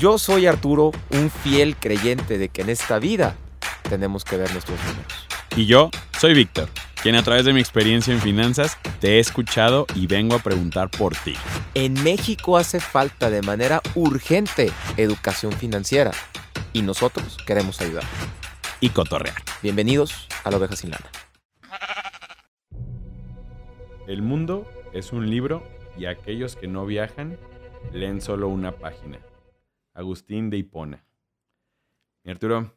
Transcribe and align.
Yo 0.00 0.16
soy 0.16 0.46
Arturo, 0.46 0.92
un 1.10 1.30
fiel 1.30 1.76
creyente 1.76 2.38
de 2.38 2.48
que 2.48 2.62
en 2.62 2.70
esta 2.70 2.98
vida 2.98 3.36
tenemos 3.86 4.24
que 4.24 4.38
ver 4.38 4.50
nuestros 4.52 4.78
números. 4.86 5.26
Y 5.54 5.66
yo 5.66 5.90
soy 6.18 6.32
Víctor, 6.32 6.70
quien 7.02 7.16
a 7.16 7.22
través 7.22 7.44
de 7.44 7.52
mi 7.52 7.60
experiencia 7.60 8.14
en 8.14 8.20
finanzas 8.22 8.78
te 8.98 9.16
he 9.16 9.18
escuchado 9.18 9.84
y 9.94 10.06
vengo 10.06 10.36
a 10.36 10.38
preguntar 10.38 10.88
por 10.90 11.14
ti. 11.14 11.34
En 11.74 12.02
México 12.02 12.56
hace 12.56 12.80
falta 12.80 13.28
de 13.28 13.42
manera 13.42 13.82
urgente 13.94 14.72
educación 14.96 15.52
financiera 15.52 16.12
y 16.72 16.80
nosotros 16.80 17.36
queremos 17.46 17.82
ayudar. 17.82 18.04
Y 18.80 18.88
cotorrear. 18.88 19.36
Bienvenidos 19.62 20.28
a 20.44 20.50
la 20.50 20.56
oveja 20.56 20.76
sin 20.76 20.92
lana. 20.92 21.10
El 24.06 24.22
mundo 24.22 24.66
es 24.94 25.12
un 25.12 25.28
libro 25.28 25.62
y 25.98 26.06
aquellos 26.06 26.56
que 26.56 26.68
no 26.68 26.86
viajan 26.86 27.36
leen 27.92 28.22
solo 28.22 28.48
una 28.48 28.72
página. 28.72 29.18
Agustín 29.94 30.50
de 30.50 30.58
Hipona. 30.58 31.04
Arturo, 32.24 32.74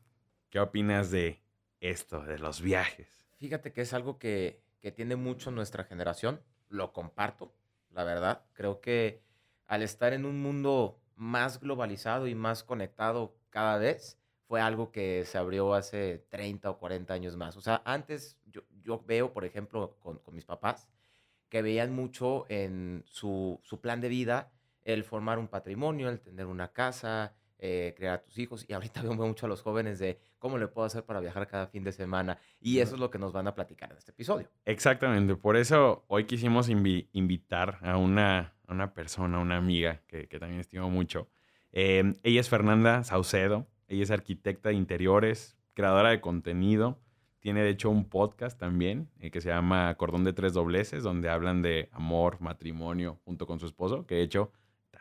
¿qué 0.49 0.59
opinas 0.59 1.11
de 1.11 1.41
esto, 1.79 2.21
de 2.21 2.39
los 2.39 2.61
viajes? 2.61 3.27
Fíjate 3.37 3.71
que 3.73 3.81
es 3.81 3.93
algo 3.93 4.17
que, 4.17 4.61
que 4.79 4.91
tiene 4.91 5.15
mucho 5.15 5.51
nuestra 5.51 5.83
generación. 5.83 6.41
Lo 6.69 6.93
comparto, 6.93 7.53
la 7.91 8.03
verdad. 8.03 8.45
Creo 8.53 8.81
que 8.81 9.21
al 9.67 9.81
estar 9.81 10.13
en 10.13 10.25
un 10.25 10.41
mundo 10.41 10.99
más 11.15 11.59
globalizado 11.59 12.27
y 12.27 12.35
más 12.35 12.63
conectado 12.63 13.35
cada 13.49 13.77
vez, 13.77 14.17
fue 14.47 14.61
algo 14.61 14.91
que 14.91 15.25
se 15.25 15.37
abrió 15.37 15.73
hace 15.73 16.25
30 16.29 16.69
o 16.69 16.77
40 16.77 17.13
años 17.13 17.35
más. 17.35 17.57
O 17.57 17.61
sea, 17.61 17.81
antes 17.85 18.37
yo, 18.45 18.61
yo 18.81 19.03
veo, 19.05 19.33
por 19.33 19.45
ejemplo, 19.45 19.97
con, 19.99 20.19
con, 20.19 20.35
mis 20.35 20.45
papás, 20.45 20.87
que 21.49 21.61
veían 21.61 21.93
mucho 21.93 22.45
en 22.49 23.03
su, 23.07 23.59
su 23.63 23.79
plan 23.79 24.01
de 24.01 24.09
vida 24.09 24.51
el 24.85 25.03
formar 25.03 25.39
un 25.39 25.47
patrimonio, 25.47 26.09
el 26.09 26.19
tener 26.19 26.45
una 26.45 26.71
casa, 26.71 27.33
eh, 27.59 27.93
crear 27.95 28.15
a 28.15 28.21
tus 28.21 28.37
hijos. 28.37 28.65
Y 28.67 28.73
ahorita 28.73 29.01
veo 29.03 29.13
mucho 29.13 29.45
a 29.45 29.49
los 29.49 29.61
jóvenes 29.61 29.99
de 29.99 30.19
cómo 30.39 30.57
le 30.57 30.67
puedo 30.67 30.85
hacer 30.85 31.05
para 31.05 31.19
viajar 31.19 31.47
cada 31.47 31.67
fin 31.67 31.83
de 31.83 31.91
semana. 31.91 32.37
Y 32.59 32.79
eso 32.79 32.95
es 32.95 32.99
lo 32.99 33.09
que 33.09 33.19
nos 33.19 33.31
van 33.31 33.47
a 33.47 33.55
platicar 33.55 33.91
en 33.91 33.97
este 33.97 34.11
episodio. 34.11 34.49
Exactamente. 34.65 35.35
Por 35.35 35.55
eso 35.55 36.03
hoy 36.07 36.25
quisimos 36.25 36.69
invi 36.69 37.09
invitar 37.13 37.79
a 37.81 37.97
una, 37.97 38.53
a 38.67 38.73
una 38.73 38.93
persona, 38.93 39.39
una 39.39 39.57
amiga 39.57 40.01
que, 40.07 40.27
que 40.27 40.39
también 40.39 40.59
estimo 40.59 40.89
mucho. 40.89 41.29
Eh, 41.71 42.13
ella 42.23 42.41
es 42.41 42.49
Fernanda 42.49 43.03
Saucedo. 43.03 43.67
Ella 43.87 44.03
es 44.03 44.11
arquitecta 44.11 44.69
de 44.69 44.75
interiores, 44.75 45.57
creadora 45.73 46.09
de 46.09 46.21
contenido. 46.21 46.99
Tiene 47.39 47.61
de 47.61 47.69
hecho 47.69 47.89
un 47.89 48.09
podcast 48.09 48.57
también 48.57 49.09
eh, 49.19 49.29
que 49.29 49.41
se 49.41 49.49
llama 49.49 49.93
Cordón 49.95 50.23
de 50.23 50.33
Tres 50.33 50.53
Dobleces, 50.53 51.03
donde 51.03 51.29
hablan 51.29 51.61
de 51.61 51.89
amor, 51.91 52.39
matrimonio, 52.39 53.19
junto 53.25 53.45
con 53.45 53.59
su 53.59 53.65
esposo, 53.65 54.05
que 54.05 54.15
de 54.15 54.21
hecho 54.21 54.51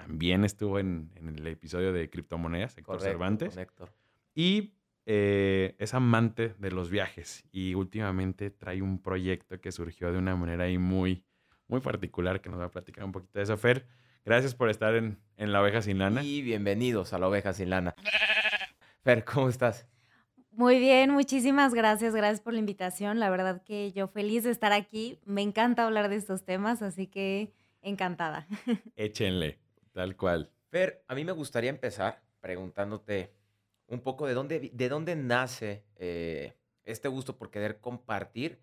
también 0.06 0.44
estuvo 0.44 0.78
en, 0.78 1.10
en 1.14 1.28
el 1.28 1.46
episodio 1.46 1.92
de 1.92 2.10
criptomonedas, 2.10 2.76
Héctor 2.76 2.96
Correcto, 2.96 3.10
Cervantes. 3.10 3.56
Héctor. 3.56 3.92
Y 4.34 4.74
eh, 5.06 5.76
es 5.78 5.94
amante 5.94 6.54
de 6.58 6.70
los 6.72 6.90
viajes 6.90 7.44
y 7.52 7.74
últimamente 7.74 8.50
trae 8.50 8.82
un 8.82 9.00
proyecto 9.00 9.60
que 9.60 9.70
surgió 9.70 10.12
de 10.12 10.18
una 10.18 10.34
manera 10.34 10.64
ahí 10.64 10.78
muy, 10.78 11.24
muy 11.68 11.80
particular 11.80 12.40
que 12.40 12.50
nos 12.50 12.58
va 12.58 12.64
a 12.64 12.70
platicar 12.70 13.04
un 13.04 13.12
poquito 13.12 13.38
de 13.38 13.44
eso. 13.44 13.56
Fer, 13.56 13.86
gracias 14.24 14.54
por 14.56 14.70
estar 14.70 14.94
en, 14.96 15.18
en 15.36 15.52
La 15.52 15.62
Oveja 15.62 15.82
Sin 15.82 15.98
Lana. 15.98 16.24
Y 16.24 16.42
bienvenidos 16.42 17.12
a 17.12 17.18
la 17.18 17.28
oveja 17.28 17.52
sin 17.52 17.70
lana. 17.70 17.94
Fer, 19.04 19.24
¿cómo 19.24 19.48
estás? 19.48 19.86
Muy 20.50 20.78
bien, 20.80 21.10
muchísimas 21.10 21.74
gracias, 21.74 22.14
gracias 22.14 22.40
por 22.40 22.52
la 22.52 22.58
invitación. 22.58 23.20
La 23.20 23.30
verdad 23.30 23.62
que 23.62 23.92
yo 23.92 24.08
feliz 24.08 24.44
de 24.44 24.50
estar 24.50 24.72
aquí. 24.72 25.18
Me 25.24 25.42
encanta 25.42 25.84
hablar 25.84 26.08
de 26.08 26.16
estos 26.16 26.44
temas, 26.44 26.82
así 26.82 27.06
que 27.06 27.52
encantada. 27.80 28.46
Échenle, 28.96 29.58
tal 29.92 30.16
cual. 30.16 30.50
Fer, 30.68 31.04
a 31.08 31.14
mí 31.14 31.24
me 31.24 31.32
gustaría 31.32 31.70
empezar 31.70 32.22
preguntándote 32.40 33.32
un 33.86 34.00
poco 34.00 34.26
de 34.26 34.34
dónde, 34.34 34.70
de 34.72 34.88
dónde 34.88 35.16
nace 35.16 35.84
eh, 35.96 36.56
este 36.84 37.08
gusto 37.08 37.36
por 37.36 37.50
querer 37.50 37.80
compartir 37.80 38.60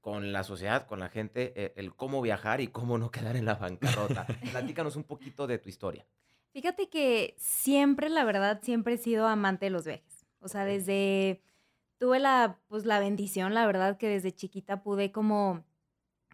con 0.00 0.32
la 0.32 0.42
sociedad, 0.42 0.86
con 0.86 0.98
la 0.98 1.08
gente, 1.08 1.52
eh, 1.56 1.72
el 1.76 1.94
cómo 1.94 2.20
viajar 2.20 2.60
y 2.60 2.66
cómo 2.66 2.98
no 2.98 3.10
quedar 3.10 3.36
en 3.36 3.44
la 3.44 3.54
bancarrota. 3.54 4.26
Platícanos 4.50 4.96
un 4.96 5.04
poquito 5.04 5.46
de 5.46 5.58
tu 5.58 5.68
historia. 5.68 6.04
Fíjate 6.52 6.90
que 6.90 7.34
siempre, 7.38 8.10
la 8.10 8.24
verdad, 8.24 8.60
siempre 8.62 8.94
he 8.94 8.98
sido 8.98 9.26
amante 9.26 9.66
de 9.66 9.70
los 9.70 9.86
viajes. 9.86 10.26
O 10.40 10.48
sea, 10.48 10.64
desde, 10.64 11.40
tuve 11.98 12.18
la, 12.18 12.58
pues 12.66 12.84
la 12.84 12.98
bendición, 12.98 13.54
la 13.54 13.64
verdad, 13.64 13.96
que 13.96 14.08
desde 14.08 14.32
chiquita 14.32 14.82
pude 14.82 15.12
como, 15.12 15.64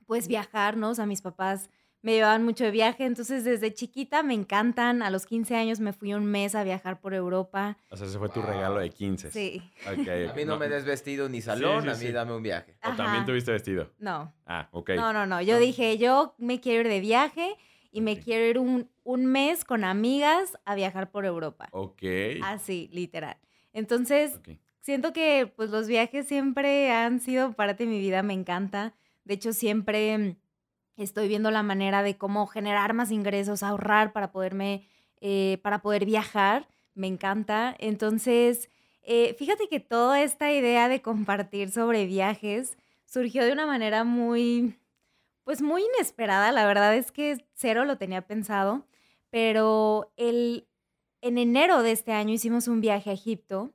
pues 0.06 0.26
viajar, 0.26 0.78
¿no? 0.78 0.90
O 0.90 0.94
sea, 0.94 1.04
mis 1.04 1.20
papás 1.20 1.68
me 2.02 2.12
llevaban 2.12 2.44
mucho 2.44 2.64
de 2.64 2.70
viaje, 2.70 3.04
entonces 3.04 3.44
desde 3.44 3.74
chiquita 3.74 4.22
me 4.22 4.34
encantan. 4.34 5.02
A 5.02 5.10
los 5.10 5.26
15 5.26 5.56
años 5.56 5.80
me 5.80 5.92
fui 5.92 6.14
un 6.14 6.24
mes 6.26 6.54
a 6.54 6.62
viajar 6.64 7.00
por 7.00 7.12
Europa. 7.14 7.76
O 7.90 7.96
sea, 7.96 8.06
ese 8.06 8.18
fue 8.18 8.28
tu 8.28 8.40
Wow. 8.40 8.50
regalo 8.50 8.80
de 8.80 8.90
15. 8.90 9.30
Sí, 9.30 9.62
Ok, 9.84 10.08
A 10.30 10.34
mí 10.34 10.44
no, 10.44 10.56
me 10.58 10.68
des 10.68 10.84
vestido 10.84 11.28
ni 11.28 11.40
salón, 11.40 11.82
sí, 11.84 11.88
a 11.88 11.92
mí 11.92 11.98
sí. 11.98 12.12
dame 12.12 12.34
un 12.34 12.42
viaje. 12.42 12.76
¿O 12.84 12.90
también 12.94 13.16
Ajá. 13.22 13.26
tuviste 13.26 13.52
vestido? 13.52 13.92
no. 13.98 14.32
Ah, 14.46 14.68
ok. 14.72 14.90
No, 14.96 15.12
no, 15.12 15.26
no. 15.26 15.40
Yo 15.42 15.54
No. 15.54 15.60
dije, 15.60 15.98
yo 15.98 16.34
me 16.38 16.60
quiero 16.60 16.82
ir 16.82 16.88
de 16.88 17.00
viaje 17.00 17.56
y 17.90 18.00
me 18.00 18.18
quiero 18.20 18.44
ir 18.46 18.58
un, 18.58 18.90
un 19.02 19.26
mes 19.26 19.64
con 19.64 19.82
amigas 19.84 20.56
a 20.64 20.74
viajar 20.74 21.10
por 21.10 21.24
Europa. 21.26 21.68
Ok. 21.72 22.02
Así, 22.42 22.88
literal. 22.92 23.36
Entonces, 23.72 24.36
Ok. 24.36 24.50
siento 24.80 25.12
que 25.12 25.52
pues 25.54 25.70
los 25.70 25.86
viajes 25.88 26.26
siempre 26.28 26.90
han 26.90 27.20
sido 27.20 27.52
parte 27.52 27.84
de 27.84 27.90
mi 27.90 27.98
vida, 27.98 28.22
me 28.22 28.34
encanta. 28.34 28.94
De 29.24 29.34
hecho, 29.34 29.52
siempre 29.52 30.16
mm, 30.18 30.36
estoy 31.02 31.28
viendo 31.28 31.50
la 31.50 31.62
manera 31.62 32.02
de 32.02 32.16
cómo 32.16 32.46
generar 32.46 32.92
más 32.94 33.10
ingresos, 33.10 33.62
ahorrar 33.62 34.12
para 34.12 34.32
poderme, 34.32 34.86
eh, 35.20 35.58
para 35.62 35.80
poder 35.80 36.04
viajar. 36.04 36.68
Me 36.94 37.06
encanta. 37.06 37.74
Entonces, 37.78 38.70
eh, 39.02 39.34
fíjate 39.38 39.68
que 39.68 39.80
toda 39.80 40.22
esta 40.22 40.52
idea 40.52 40.88
de 40.88 41.00
compartir 41.02 41.70
sobre 41.70 42.06
viajes 42.06 42.76
surgió 43.06 43.44
de 43.44 43.52
una 43.52 43.66
manera 43.66 44.04
muy, 44.04 44.78
pues 45.44 45.62
muy 45.62 45.82
inesperada. 45.94 46.52
La 46.52 46.66
verdad 46.66 46.94
es 46.96 47.12
que 47.12 47.44
cero 47.54 47.84
lo 47.84 47.96
tenía 47.96 48.22
pensado, 48.22 48.86
pero 49.30 50.12
el, 50.16 50.68
en 51.22 51.38
enero 51.38 51.82
de 51.82 51.92
este 51.92 52.12
año 52.12 52.34
hicimos 52.34 52.68
un 52.68 52.80
viaje 52.80 53.10
a 53.10 53.14
Egipto 53.14 53.72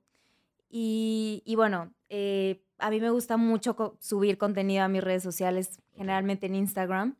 y, 0.69 1.41
y 1.45 1.55
bueno, 1.55 1.93
eh, 2.09 2.62
a 2.85 2.89
mí 2.89 2.99
me 2.99 3.09
gusta 3.09 3.37
mucho 3.37 3.75
co- 3.75 3.97
subir 3.99 4.37
contenido 4.37 4.83
a 4.83 4.87
mis 4.87 5.03
redes 5.03 5.23
sociales, 5.23 5.79
generalmente 5.95 6.45
en 6.47 6.55
Instagram. 6.55 7.15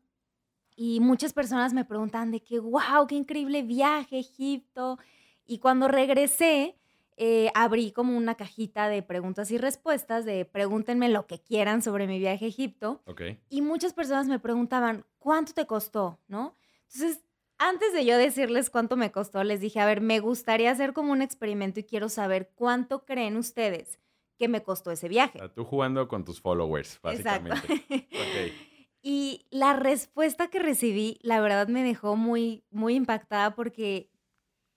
Y 0.76 1.00
muchas 1.00 1.32
personas 1.32 1.72
me 1.72 1.84
preguntan 1.84 2.30
de 2.30 2.40
que, 2.42 2.58
wow, 2.58 3.06
qué 3.08 3.14
increíble 3.14 3.62
viaje, 3.62 4.18
Egipto. 4.18 4.98
Y 5.46 5.58
cuando 5.58 5.88
regresé, 5.88 6.76
eh, 7.16 7.50
abrí 7.54 7.92
como 7.92 8.16
una 8.16 8.34
cajita 8.34 8.88
de 8.88 9.02
preguntas 9.02 9.50
y 9.52 9.58
respuestas, 9.58 10.24
de 10.24 10.44
pregúntenme 10.44 11.08
lo 11.08 11.26
que 11.26 11.40
quieran 11.40 11.80
sobre 11.80 12.06
mi 12.08 12.18
viaje 12.18 12.44
a 12.46 12.48
Egipto. 12.48 13.02
Ok. 13.06 13.22
Y 13.48 13.62
muchas 13.62 13.92
personas 13.92 14.26
me 14.26 14.40
preguntaban, 14.40 15.04
¿cuánto 15.18 15.52
te 15.54 15.66
costó? 15.66 16.18
¿No? 16.26 16.56
Entonces, 16.92 17.22
antes 17.56 17.92
de 17.92 18.04
yo 18.04 18.18
decirles 18.18 18.68
cuánto 18.68 18.96
me 18.96 19.12
costó, 19.12 19.44
les 19.44 19.60
dije, 19.60 19.78
a 19.80 19.86
ver, 19.86 20.00
me 20.00 20.18
gustaría 20.18 20.72
hacer 20.72 20.92
como 20.92 21.12
un 21.12 21.22
experimento 21.22 21.78
y 21.78 21.84
quiero 21.84 22.08
saber 22.08 22.50
cuánto 22.56 23.04
creen 23.04 23.36
ustedes 23.36 24.00
que 24.38 24.48
me 24.48 24.62
costó 24.62 24.90
ese 24.90 25.06
O 25.06 25.08
viaje. 25.10 25.38
sea, 25.38 25.52
tú 25.52 25.64
jugando 25.64 26.08
con 26.08 26.24
tus 26.24 26.40
followers, 26.40 27.00
Exacto. 27.04 27.48
básicamente. 27.50 28.08
Ok. 28.12 28.52
Y 29.06 29.44
la 29.50 29.74
respuesta 29.74 30.48
que 30.48 30.58
recibí, 30.58 31.18
la 31.20 31.38
verdad 31.42 31.68
me 31.68 31.82
dejó 31.82 32.16
muy, 32.16 32.64
muy 32.70 32.94
impactada 32.94 33.54
porque 33.54 34.10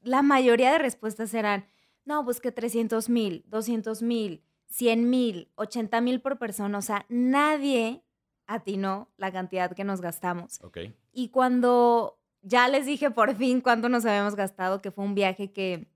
la 0.02 0.22
mayoría 0.22 0.70
de 0.74 0.80
respuestas 0.80 1.34
eran, 1.34 1.66
no, 2.04 2.26
pues 2.26 2.42
que 2.42 2.52
300 2.52 3.08
mil, 3.08 3.46
200 3.48 4.02
mil, 4.02 4.44
100 4.68 5.10
mil, 5.10 5.50
80 5.56 6.02
mil 6.02 6.20
por 6.20 6.38
persona. 6.40 6.78
O 6.78 6.82
sea, 6.82 7.06
nadie 7.08 8.04
atinó 8.48 9.10
la 9.16 9.32
cantidad 9.32 9.72
que 9.74 9.86
nos 9.86 10.02
gastamos. 10.02 10.60
Ok. 10.62 10.80
Y 11.14 11.30
cuando 11.30 12.20
ya 12.42 12.68
les 12.68 12.86
dije 12.86 13.12
por 13.12 13.34
fin 13.34 13.62
cuánto 13.62 13.88
nos 13.88 14.06
habíamos 14.06 14.36
gastado, 14.36 14.82
que 14.82 14.92
fue 14.92 15.06
un 15.06 15.16
viaje 15.16 15.54
que, 15.54 15.88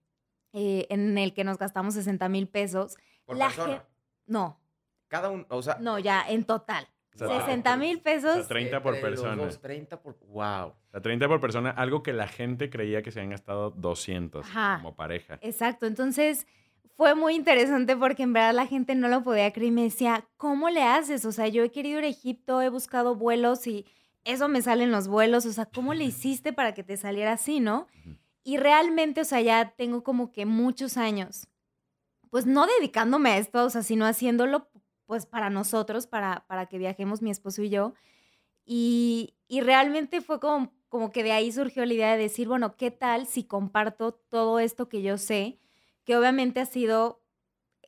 eh, 0.54 0.88
en 0.90 1.18
el 1.18 1.34
que 1.34 1.44
nos 1.44 1.58
gastamos 1.58 1.96
60 1.96 2.30
mil 2.30 2.48
pesos. 2.48 2.96
Por 3.32 3.38
la 3.38 3.46
persona. 3.48 3.86
No, 4.28 4.60
Cada 5.08 5.30
uno, 5.30 5.46
o 5.50 5.62
sea, 5.62 5.78
no, 5.80 6.00
ya 6.00 6.24
en 6.30 6.44
total. 6.46 6.88
O 7.16 7.18
sea, 7.18 7.28
60 7.46 7.76
mil 7.78 7.98
O 7.98 8.02
pesos. 8.04 8.34
sea, 8.36 8.48
30 8.48 8.82
por 8.82 9.00
persona. 9.02 9.36
dos, 9.36 9.60
30 9.60 10.02
por. 10.02 10.18
¡Wow! 10.28 10.68
O 10.70 10.76
sea, 10.92 11.02
30 11.02 11.28
por 11.28 11.40
persona, 11.42 11.70
algo 11.72 12.02
que 12.04 12.14
la 12.14 12.28
gente 12.28 12.70
creía 12.70 13.02
que 13.02 13.12
se 13.12 13.20
habían 13.20 13.32
gastado 13.32 13.72
200 13.72 14.46
Ajá. 14.46 14.78
como 14.82 14.96
pareja. 14.96 15.38
Exacto, 15.42 15.86
entonces 15.86 16.48
fue 16.96 17.16
muy 17.16 17.36
interesante 17.36 17.98
porque 17.98 18.24
en 18.24 18.32
verdad 18.34 18.54
la 18.54 18.68
gente 18.68 18.96
no 18.96 19.08
lo 19.10 19.24
podía 19.24 19.52
creer 19.52 19.68
y 19.70 19.76
me 19.76 19.84
decía, 19.84 20.26
¿cómo 20.38 20.70
le 20.70 20.84
haces? 20.84 21.26
O 21.26 21.32
sea, 21.34 21.48
yo 21.48 21.64
he 21.64 21.72
querido 21.72 22.00
ir 22.00 22.06
a 22.06 22.10
Egipto, 22.10 22.62
he 22.62 22.70
buscado 22.70 23.16
vuelos 23.16 23.68
y 23.68 23.86
eso 24.24 24.48
me 24.48 24.62
salen 24.62 24.92
los 24.92 25.08
vuelos, 25.08 25.46
o 25.46 25.52
sea, 25.52 25.66
¿cómo 25.66 25.94
le 25.94 26.04
hiciste 26.06 26.54
para 26.54 26.74
que 26.74 26.84
te 26.84 26.96
saliera 26.96 27.34
así, 27.34 27.60
no? 27.60 27.88
Y 28.44 28.58
realmente, 28.58 29.22
o 29.22 29.26
sea, 29.26 29.42
ya 29.42 29.72
tengo 29.76 30.04
como 30.04 30.32
que 30.32 30.46
muchos 30.46 30.96
años, 30.98 31.48
pues 32.32 32.48
no 32.48 32.66
dedicándome 32.66 33.30
a 33.30 33.38
esto, 33.38 33.64
o 33.64 33.70
sea, 33.70 33.84
sino 33.84 34.08
haciéndolo 34.08 34.68
pues 35.06 35.28
para 35.28 35.52
nosotros, 35.52 36.08
para, 36.08 36.46
para 36.48 36.66
que 36.66 36.80
viajemos 36.80 37.22
mi 37.22 37.30
esposo 37.30 37.62
y 37.62 37.70
yo. 37.70 37.94
Y, 38.66 39.36
y 39.48 39.62
realmente 39.62 40.22
fue 40.22 40.40
como 40.40 40.74
como 40.92 41.14
que 41.14 41.24
de 41.24 41.32
ahí 41.32 41.54
surgió 41.54 41.86
la 41.86 41.94
idea 41.94 42.12
de 42.12 42.24
decir, 42.24 42.50
bueno, 42.50 42.76
¿qué 42.76 42.92
tal 42.92 43.26
si 43.26 43.46
comparto 43.46 44.12
todo 44.12 44.60
esto 44.60 44.90
que 44.90 45.02
yo 45.02 45.18
sé? 45.18 45.58
Que 46.04 46.18
obviamente 46.18 46.60
ha 46.60 46.66
sido, 46.66 47.24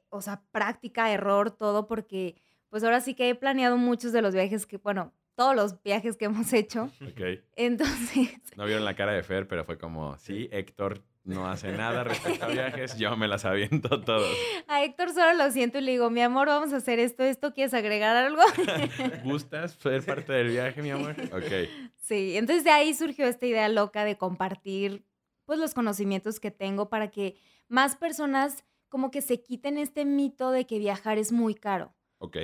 o 0.08 0.22
sea, 0.22 0.42
práctica, 0.52 1.12
error, 1.12 1.52
todo, 1.52 1.86
porque 1.86 2.42
pues 2.70 2.82
ahora 2.86 3.02
sí 3.02 3.14
que 3.14 3.28
he 3.28 3.36
planeado 3.36 3.76
muchos 3.76 4.14
de 4.14 4.22
los 4.22 4.34
viajes 4.34 4.66
que, 4.66 4.78
bueno, 4.78 5.12
todos 5.36 5.54
los 5.54 5.84
viajes 5.84 6.16
que 6.16 6.26
hemos 6.26 6.54
hecho. 6.54 6.90
Ok. 7.02 7.44
Entonces, 7.58 8.30
No 8.56 8.64
vieron 8.64 8.86
la 8.86 8.96
cara 8.96 9.12
de 9.12 9.22
Fer, 9.22 9.50
pero 9.50 9.66
fue 9.66 9.78
como, 9.78 10.18
sí, 10.18 10.48
Héctor 10.54 11.04
no 11.24 11.48
hace 11.50 11.72
nada 11.72 12.04
respecto 12.04 12.46
a 12.46 12.50
viajes, 12.50 12.98
yo 12.98 13.16
me 13.16 13.28
las 13.28 13.46
aviento 13.46 14.02
todos. 14.06 14.28
a 14.68 14.84
Héctor 14.84 15.12
solo 15.14 15.34
lo 15.34 15.52
siento 15.52 15.78
y 15.78 15.82
le 15.82 15.92
digo, 15.92 16.10
mi 16.10 16.22
amor, 16.22 16.48
vamos 16.48 16.74
a 16.74 16.78
hacer 16.78 17.00
esto, 17.00 17.24
esto, 17.24 17.54
¿quieres 17.54 17.74
agregar 17.74 18.16
algo? 18.16 18.42
¿Gustas 19.24 19.74
ser 19.74 20.04
parte 20.06 20.34
del 20.34 20.50
viaje, 20.50 20.82
mi 20.82 20.92
amor? 20.92 21.16
Ok. 21.32 21.70
Sí, 22.02 22.36
entonces 22.38 22.64
de 22.64 22.72
ahí 22.72 22.94
surgió 22.94 23.26
esta 23.26 23.46
idea 23.46 23.70
loca 23.70 24.04
de 24.06 24.18
compartir 24.18 25.06
pues 25.46 25.60
los 25.60 25.74
conocimientos 25.74 26.40
que 26.40 26.52
tengo 26.52 26.90
para 26.90 27.10
que 27.12 27.38
más 27.68 27.96
personas 27.96 28.64
como 28.90 29.10
que 29.12 29.22
se 29.22 29.42
quiten 29.42 29.78
este 29.78 30.06
mito 30.06 30.52
de 30.52 30.66
que 30.68 30.78
viajar 30.80 31.18
es 31.18 31.32
muy 31.32 31.56
caro. 31.56 31.94
Ok. 32.20 32.38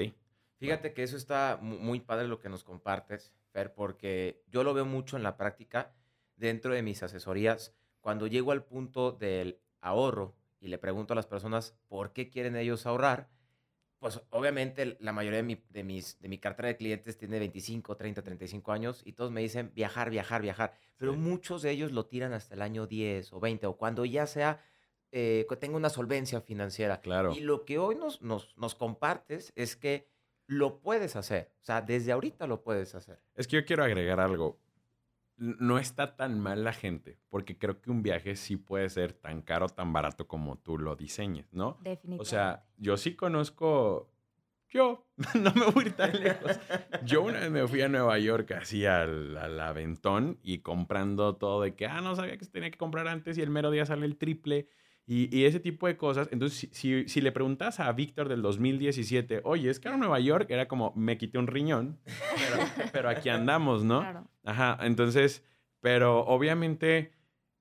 Fíjate 0.57 0.93
que 0.93 1.03
eso 1.03 1.15
está 1.15 1.57
mu- 1.61 1.77
muy 1.77 1.99
padre 2.01 2.27
lo 2.27 2.39
que 2.39 2.49
nos 2.49 2.63
compartes, 2.63 3.31
Fer, 3.51 3.73
porque 3.73 4.41
yo 4.47 4.63
lo 4.63 4.73
veo 4.73 4.85
mucho 4.85 5.15
en 5.15 5.23
la 5.23 5.37
práctica 5.37 5.93
dentro 6.35 6.73
de 6.73 6.81
mis 6.81 7.01
asesorías. 7.03 7.73
Cuando 8.01 8.27
llego 8.27 8.51
al 8.51 8.63
punto 8.63 9.11
del 9.11 9.59
ahorro 9.81 10.35
y 10.59 10.67
le 10.67 10.77
pregunto 10.77 11.13
a 11.13 11.15
las 11.15 11.25
personas 11.27 11.75
por 11.87 12.13
qué 12.13 12.29
quieren 12.29 12.55
ellos 12.55 12.85
ahorrar, 12.85 13.29
pues 13.99 14.21
obviamente 14.29 14.97
la 15.01 15.11
mayoría 15.11 15.37
de 15.37 15.43
mi, 15.43 15.61
de 15.69 15.83
mis, 15.83 16.19
de 16.21 16.29
mi 16.29 16.37
cartera 16.37 16.69
de 16.69 16.77
clientes 16.77 17.17
tiene 17.17 17.37
25, 17.39 17.97
30, 17.97 18.21
35 18.23 18.71
años 18.71 19.01
y 19.05 19.11
todos 19.13 19.29
me 19.31 19.41
dicen 19.41 19.71
viajar, 19.75 20.09
viajar, 20.09 20.41
viajar. 20.41 20.73
Pero 20.97 21.13
Sí. 21.13 21.17
muchos 21.19 21.61
de 21.61 21.71
ellos 21.71 21.91
lo 21.91 22.05
tiran 22.05 22.31
hasta 22.33 22.55
el 22.55 22.61
año 22.61 22.87
10 22.87 23.33
o 23.33 23.39
20 23.41 23.67
o 23.67 23.75
cuando 23.75 24.05
ya 24.05 24.25
sea, 24.25 24.63
eh, 25.11 25.45
tenga 25.59 25.75
una 25.75 25.89
solvencia 25.89 26.39
financiera. 26.39 27.01
Claro. 27.01 27.33
Y 27.33 27.41
lo 27.41 27.65
que 27.65 27.77
hoy 27.77 27.95
nos, 27.95 28.21
nos, 28.21 28.55
nos 28.57 28.75
compartes 28.75 29.51
es 29.55 29.75
que 29.75 30.07
lo 30.45 30.79
puedes 30.79 31.15
hacer. 31.15 31.51
O 31.61 31.65
sea, 31.65 31.81
desde 31.81 32.11
ahorita 32.11 32.47
lo 32.47 32.61
puedes 32.63 32.95
hacer. 32.95 33.19
Es 33.35 33.47
que 33.47 33.57
yo 33.57 33.65
quiero 33.65 33.83
agregar 33.83 34.19
algo. 34.19 34.59
No 35.39 35.79
está 35.79 36.15
tan 36.15 36.39
mal 36.39 36.63
la 36.63 36.73
gente, 36.73 37.17
porque 37.29 37.57
creo 37.57 37.81
que 37.81 37.89
un 37.89 38.03
viaje 38.03 38.35
sí 38.35 38.57
puede 38.57 38.89
ser 38.89 39.13
tan 39.13 39.41
caro, 39.41 39.69
tan 39.69 39.93
barato 39.93 40.27
como 40.27 40.57
tú 40.57 40.77
lo 40.77 40.95
diseñes, 40.95 41.53
¿no? 41.53 41.79
Definitivamente. 41.81 42.21
O 42.21 42.25
sea, 42.25 42.65
yo 42.77 42.97
sí 42.97 43.15
conozco, 43.15 44.11
yo, 44.69 45.07
no 45.35 45.53
me 45.53 45.71
voy 45.71 45.85
a 45.85 45.87
ir 45.87 45.93
tan 45.93 46.19
lejos. 46.21 46.59
Yo 47.05 47.23
una 47.23 47.39
vez 47.39 47.51
me 47.51 47.67
fui 47.67 47.81
a 47.81 47.87
Nueva 47.87 48.19
York 48.19 48.51
así 48.51 48.85
al, 48.85 49.37
al 49.37 49.59
aventón 49.59 50.39
y 50.43 50.59
comprando 50.59 51.37
todo 51.37 51.61
de 51.61 51.75
que, 51.75 51.87
ah, 51.87 52.01
no 52.01 52.15
sabía 52.15 52.37
que 52.37 52.45
se 52.45 52.51
tenía 52.51 52.69
que 52.69 52.77
comprar 52.77 53.07
antes 53.07 53.37
y 53.37 53.41
el 53.41 53.49
mero 53.49 53.71
día 53.71 53.85
sale 53.85 54.05
el 54.05 54.17
triple 54.17 54.67
y, 55.11 55.35
y 55.35 55.45
ese 55.45 55.59
tipo 55.59 55.87
de 55.87 55.97
cosas. 55.97 56.29
Entonces, 56.31 56.69
si, 56.71 57.07
si, 57.07 57.21
le 57.21 57.31
preguntas 57.31 57.79
a 57.79 57.91
Víctor 57.93 58.29
del 58.29 58.43
2017, 58.43 59.41
oye, 59.43 59.71
es 59.71 59.79
caro 59.79 59.97
Nueva 59.97 60.19
York, 60.19 60.45
era 60.51 60.67
como, 60.67 60.93
me 60.95 61.17
quité 61.17 61.39
un 61.39 61.47
riñón, 61.47 61.97
pero, 62.05 62.89
pero 62.93 63.09
aquí 63.09 63.29
andamos, 63.29 63.83
¿no? 63.83 64.01
Claro. 64.01 64.27
Ajá, 64.43 64.77
entonces, 64.81 65.43
pero 65.81 66.19
obviamente 66.27 67.11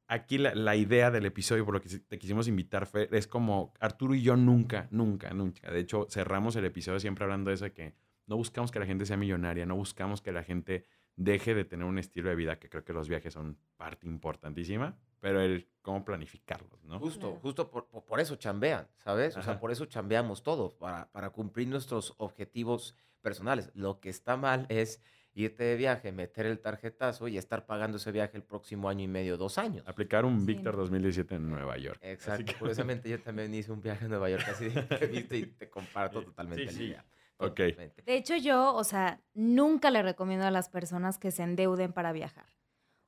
aquí 0.08 0.36
la, 0.36 0.54
la 0.54 0.76
idea 0.76 1.10
del 1.10 1.24
episodio 1.24 1.64
por 1.64 1.72
lo 1.72 1.80
que 1.80 1.88
te 1.88 2.18
quisimos 2.18 2.48
invitar, 2.48 2.84
Fer, 2.84 3.08
es 3.12 3.26
como 3.26 3.72
Arturo 3.80 4.14
y 4.14 4.20
yo 4.20 4.36
nunca, 4.36 4.86
nunca, 4.90 5.32
nunca. 5.32 5.70
De 5.70 5.80
hecho, 5.80 6.06
cerramos 6.10 6.54
el 6.56 6.66
episodio 6.66 7.00
siempre 7.00 7.24
hablando 7.24 7.48
de 7.48 7.54
eso, 7.54 7.64
de 7.64 7.72
que 7.72 7.94
no 8.26 8.36
buscamos 8.36 8.70
que 8.70 8.78
la 8.78 8.84
gente 8.84 9.06
sea 9.06 9.16
millonaria, 9.16 9.64
no 9.64 9.74
buscamos 9.74 10.20
que 10.20 10.32
la 10.32 10.42
gente 10.42 10.84
deje 11.18 11.52
de 11.54 11.64
tener 11.64 11.84
un 11.84 11.98
estilo 11.98 12.28
de 12.30 12.36
vida, 12.36 12.58
que 12.60 12.68
creo 12.70 12.84
que 12.84 12.92
los 12.92 13.08
viajes 13.08 13.34
son 13.34 13.58
parte 13.76 14.06
importantísima, 14.06 14.96
pero 15.20 15.40
el 15.40 15.68
cómo 15.82 16.04
planificarlos, 16.04 16.84
¿no? 16.84 17.00
Justo, 17.00 17.26
Claro. 17.26 17.40
justo 17.40 17.70
por, 17.70 17.88
por- 17.88 18.20
eso 18.20 18.36
chambean, 18.36 18.86
¿sabes? 18.98 19.36
O 19.36 19.42
sea, 19.42 19.58
por 19.58 19.72
eso 19.72 19.84
chambeamos 19.86 20.42
todos, 20.44 20.74
para, 20.76 21.10
para 21.10 21.30
cumplir 21.30 21.66
nuestros 21.66 22.14
objetivos 22.18 22.94
personales. 23.20 23.70
Lo 23.74 23.98
que 24.00 24.10
está 24.10 24.36
mal 24.36 24.66
es 24.68 25.02
irte 25.34 25.64
de 25.64 25.76
viaje, 25.76 26.12
meter 26.12 26.46
el 26.46 26.60
tarjetazo 26.60 27.26
y 27.26 27.36
estar 27.36 27.66
pagando 27.66 27.96
ese 27.96 28.12
viaje 28.12 28.36
el 28.36 28.44
próximo 28.44 28.88
año 28.88 29.02
y 29.04 29.08
medio, 29.08 29.36
dos 29.36 29.58
años. 29.58 29.86
Aplicar 29.88 30.24
un 30.24 30.40
Sí, 30.40 30.46
Víctor 30.46 30.74
no. 30.74 30.80
2017 30.82 31.34
en 31.34 31.50
Nueva 31.50 31.76
York. 31.78 31.98
Exacto. 32.02 32.44
Que- 32.44 32.54
Curiosamente, 32.58 33.08
yo 33.08 33.20
también 33.20 33.52
hice 33.54 33.72
un 33.72 33.80
viaje 33.82 34.04
a 34.04 34.08
Nueva 34.08 34.30
York 34.30 34.44
así 34.48 34.68
de 34.68 34.80
imprevisto 34.80 35.34
y 35.36 35.46
te 35.46 35.68
comparto 35.68 36.22
totalmente 36.24 36.62
sí, 36.62 36.66
la 36.66 36.72
sí. 36.72 36.84
idea. 36.84 37.04
Ok. 37.38 37.61
De 37.61 38.17
hecho, 38.17 38.37
yo, 38.37 38.75
o 38.75 38.85
sea, 38.85 39.20
nunca 39.35 39.90
le 39.90 40.02
recomiendo 40.02 40.46
a 40.46 40.50
las 40.50 40.69
personas 40.69 41.19
que 41.19 41.31
se 41.31 41.43
endeuden 41.43 41.93
para 41.93 42.12
viajar. 42.12 42.46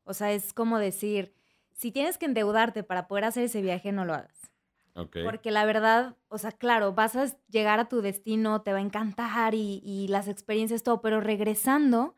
O 0.05 0.15
sea, 0.15 0.33
es 0.33 0.53
como 0.53 0.79
decir, 0.79 1.35
si 1.73 1.93
tienes 1.93 2.19
que 2.19 2.27
endeudarte 2.27 2.83
para 2.83 3.09
poder 3.09 3.25
hacer 3.25 3.45
ese 3.45 3.61
viaje, 3.61 3.93
no 3.93 4.05
lo 4.05 4.15
hagas. 4.15 4.51
Ok. 4.95 5.19
Porque 5.25 5.51
la 5.51 5.65
verdad, 5.65 6.17
o 6.29 6.39
sea, 6.39 6.53
claro, 6.53 6.93
vas 6.95 7.17
a 7.17 7.27
llegar 7.49 7.81
a 7.81 7.89
tu 7.89 8.01
destino, 8.03 8.63
te 8.63 8.73
va 8.73 8.79
a 8.79 8.83
encantar 8.83 9.55
y, 9.55 9.81
y 9.85 10.09
las 10.09 10.29
experiencias, 10.29 10.83
todo, 10.83 11.01
pero 11.01 11.21
regresando 11.21 12.17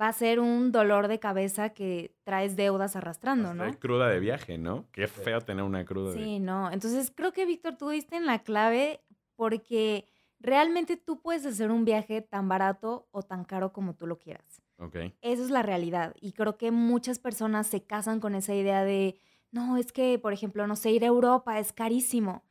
va 0.00 0.08
a 0.08 0.12
ser 0.12 0.40
un 0.40 0.70
dolor 0.70 1.08
de 1.08 1.18
cabeza 1.18 1.70
que 1.70 2.14
traes 2.22 2.56
deudas 2.56 2.96
arrastrando, 2.96 3.48
Hasta 3.50 3.64
¿no? 3.64 3.70
de 3.70 3.78
cruda 3.78 4.08
de 4.08 4.20
viaje, 4.20 4.58
¿no? 4.58 4.86
Qué 4.92 5.08
feo 5.08 5.40
tener 5.40 5.64
una 5.64 5.84
cruda 5.84 6.12
de 6.12 6.22
Sí, 6.22 6.38
no. 6.38 6.70
Entonces 6.70 7.12
creo 7.14 7.32
que, 7.32 7.46
Víctor, 7.46 7.76
tú 7.76 7.88
diste 7.88 8.16
en 8.16 8.26
la 8.26 8.40
clave 8.40 9.00
porque 9.34 10.06
realmente 10.40 10.96
tú 10.96 11.20
puedes 11.20 11.44
hacer 11.46 11.70
un 11.70 11.84
viaje 11.84 12.22
tan 12.22 12.48
barato 12.48 13.08
o 13.10 13.22
tan 13.22 13.44
caro 13.44 13.72
como 13.72 13.94
tú 13.94 14.06
lo 14.06 14.18
quieras. 14.18 14.62
Ok. 14.78 14.96
Esa 15.20 15.42
es 15.42 15.50
la 15.50 15.62
realidad. 15.62 16.14
Y 16.20 16.32
creo 16.32 16.56
que 16.56 16.70
muchas 16.70 17.18
personas 17.18 17.66
se 17.66 17.84
casan 17.84 18.20
con 18.20 18.34
esa 18.34 18.54
idea 18.54 18.84
de, 18.84 19.20
no, 19.50 19.76
es 19.76 19.92
que, 19.92 20.18
por 20.18 20.32
ejemplo, 20.32 20.66
no 20.66 20.76
sé, 20.76 20.90
ir 20.90 21.04
a 21.04 21.08
Europa 21.08 21.58
es 21.58 21.72
carísimo. 21.72 22.44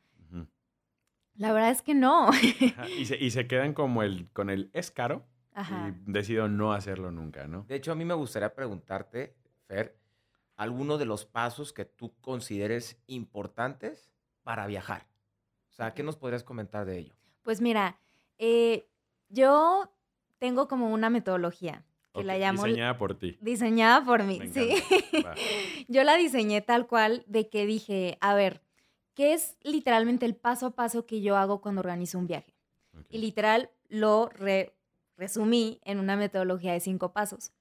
La 1.34 1.52
verdad 1.52 1.70
es 1.70 1.82
que 1.82 1.94
no. 1.94 2.30
Y, 2.98 3.04
se, 3.04 3.16
y 3.16 3.30
se 3.30 3.46
quedan 3.46 3.72
como 3.72 4.02
el, 4.02 4.28
con 4.32 4.50
el 4.50 4.70
es 4.72 4.90
caro 4.90 5.24
Ajá. 5.54 5.94
y 6.06 6.12
decido 6.12 6.48
no 6.48 6.72
hacerlo 6.72 7.12
nunca, 7.12 7.46
¿no? 7.46 7.62
De 7.68 7.76
hecho, 7.76 7.92
a 7.92 7.94
mí 7.94 8.04
me 8.04 8.14
gustaría 8.14 8.56
preguntarte, 8.56 9.36
Fer, 9.68 9.96
alguno 10.56 10.98
de 10.98 11.06
los 11.06 11.26
pasos 11.26 11.72
que 11.72 11.84
tú 11.84 12.12
consideres 12.20 13.00
importantes 13.06 14.10
para 14.42 14.66
viajar. 14.66 15.06
O 15.70 15.72
sea, 15.74 15.94
¿qué 15.94 16.02
nos 16.02 16.16
podrías 16.16 16.42
comentar 16.42 16.84
de 16.84 16.98
ello? 16.98 17.14
Pues 17.48 17.62
mira, 17.62 17.98
eh, 18.36 18.86
yo 19.30 19.90
tengo 20.36 20.68
como 20.68 20.92
una 20.92 21.08
metodología 21.08 21.82
que 22.12 22.22
la 22.22 22.36
llamo 22.36 22.64
Diseñada 22.64 22.98
por 22.98 23.14
ti. 23.18 23.38
diseñada 23.40 24.04
por 24.04 24.22
mí, 24.22 24.38
Me 24.38 24.48
sí. 24.52 24.74
Yo 25.88 26.04
la 26.04 26.16
diseñé 26.18 26.60
tal 26.60 26.86
cual 26.86 27.24
de 27.26 27.48
que 27.48 27.64
dije, 27.64 28.18
a 28.20 28.34
ver, 28.34 28.60
¿qué 29.14 29.32
es 29.32 29.56
literalmente 29.62 30.26
el 30.26 30.36
paso 30.36 30.66
a 30.66 30.70
paso 30.72 31.06
que 31.06 31.22
yo 31.22 31.38
hago 31.38 31.62
cuando 31.62 31.80
organizo 31.80 32.18
un 32.18 32.26
viaje? 32.26 32.52
Y 33.08 33.16
literal 33.16 33.70
lo 33.88 34.28
re- 34.28 34.74
resumí 35.16 35.80
en 35.86 36.00
una 36.00 36.16
metodología 36.16 36.74
de 36.74 36.80
cinco 36.80 37.14
pasos. 37.14 37.52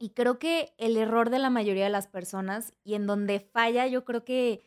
Y 0.00 0.08
creo 0.10 0.40
que 0.40 0.74
el 0.78 0.96
error 0.96 1.30
de 1.30 1.38
la 1.38 1.48
mayoría 1.48 1.84
de 1.84 1.90
las 1.90 2.08
personas 2.08 2.72
y 2.82 2.94
en 2.94 3.06
donde 3.06 3.38
falla, 3.38 3.86
yo 3.86 4.04
creo 4.04 4.24
que, 4.24 4.64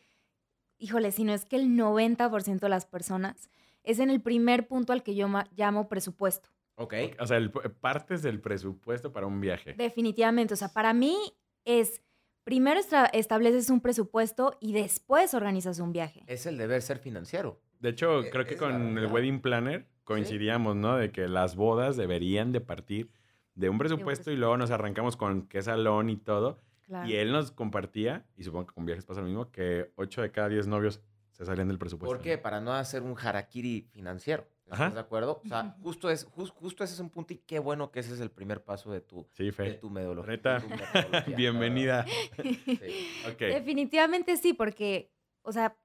híjole, 0.78 1.12
si 1.12 1.24
no 1.24 1.34
es 1.34 1.44
que 1.44 1.56
el 1.56 1.76
90% 1.76 2.60
de 2.60 2.70
las 2.70 2.86
personas, 2.86 3.50
es 3.86 3.98
en 4.00 4.10
el 4.10 4.20
primer 4.20 4.66
punto 4.68 4.92
al 4.92 5.02
que 5.02 5.14
yo 5.14 5.28
llamo 5.56 5.88
presupuesto. 5.88 6.50
Ok. 6.74 6.94
O 7.20 7.26
sea, 7.26 7.38
el- 7.38 7.50
partes 7.50 8.22
del 8.22 8.40
presupuesto 8.40 9.12
para 9.12 9.26
un 9.26 9.40
viaje. 9.40 9.72
Definitivamente, 9.74 10.52
o 10.52 10.56
sea, 10.58 10.68
para 10.74 10.92
mí 10.92 11.16
es, 11.64 12.02
primero 12.44 12.78
estableces 13.12 13.70
un 13.70 13.80
presupuesto 13.80 14.58
y 14.60 14.72
después 14.74 15.32
organizas 15.32 15.78
un 15.80 15.92
viaje. 15.92 16.22
Es 16.26 16.44
el 16.46 16.58
deber 16.58 16.82
ser 16.82 16.98
financiero. 16.98 17.60
De 17.80 17.88
hecho, 17.90 18.20
E- 18.24 18.30
creo 18.30 18.44
que 18.44 18.56
con 18.56 18.98
el 18.98 19.06
wedding 19.06 19.40
planner 19.40 19.86
coincidíamos, 20.04 20.76
¿no? 20.76 20.96
De 20.96 21.10
que 21.10 21.28
las 21.28 21.56
bodas 21.56 21.96
deberían 21.96 22.52
de 22.52 22.60
partir 22.60 23.10
de 23.54 23.68
un 23.70 23.78
presupuesto 23.78 24.30
y 24.30 24.36
luego 24.36 24.56
nos 24.58 24.70
arrancamos 24.70 25.16
con 25.16 25.48
qué 25.48 25.62
salón 25.62 26.10
y 26.10 26.16
todo. 26.16 26.60
Claro. 26.82 27.08
Y 27.08 27.16
él 27.16 27.32
nos 27.32 27.50
compartía, 27.50 28.24
y 28.36 28.44
supongo 28.44 28.66
que 28.68 28.74
con 28.74 28.84
viajes 28.86 29.04
pasa 29.04 29.20
lo 29.20 29.26
mismo, 29.26 29.50
que 29.50 29.90
8 29.96 30.22
de 30.22 30.30
cada 30.30 30.48
10 30.48 30.66
novios 30.68 31.00
se 31.36 31.44
salían 31.44 31.68
del 31.68 31.78
presupuesto. 31.78 32.14
¿Por 32.16 32.22
qué? 32.24 32.36
¿no? 32.36 32.42
Para 32.42 32.60
no 32.60 32.72
hacer 32.72 33.02
un 33.02 33.14
harakiri 33.18 33.88
financiero. 33.92 34.48
¿Estás 34.64 34.80
Ajá. 34.80 34.90
de 34.90 35.00
acuerdo? 35.00 35.40
O 35.44 35.48
sea, 35.48 35.76
justo, 35.82 36.10
es, 36.10 36.26
jus- 36.28 36.50
justo 36.50 36.82
ese 36.82 36.94
es 36.94 37.00
un 37.00 37.10
punto 37.10 37.32
y 37.34 37.36
qué 37.38 37.58
bueno 37.60 37.90
que 37.92 38.00
ese 38.00 38.14
es 38.14 38.20
el 38.20 38.30
primer 38.30 38.64
paso 38.64 38.90
de 38.90 39.00
tu, 39.00 39.28
Sí, 39.34 39.44
de 39.44 39.52
Fe. 39.52 39.72
tu 39.74 39.90
metodología. 39.90 40.32
Neta, 40.32 40.54
de 40.54 40.60
tu 40.62 40.68
metodología, 40.70 41.10
la 41.28 41.36
bienvenida. 41.36 42.06
Sí. 42.42 43.06
Definitivamente 43.38 44.36
sí, 44.38 44.54
porque, 44.54 45.12
o 45.42 45.52
sea, 45.52 45.76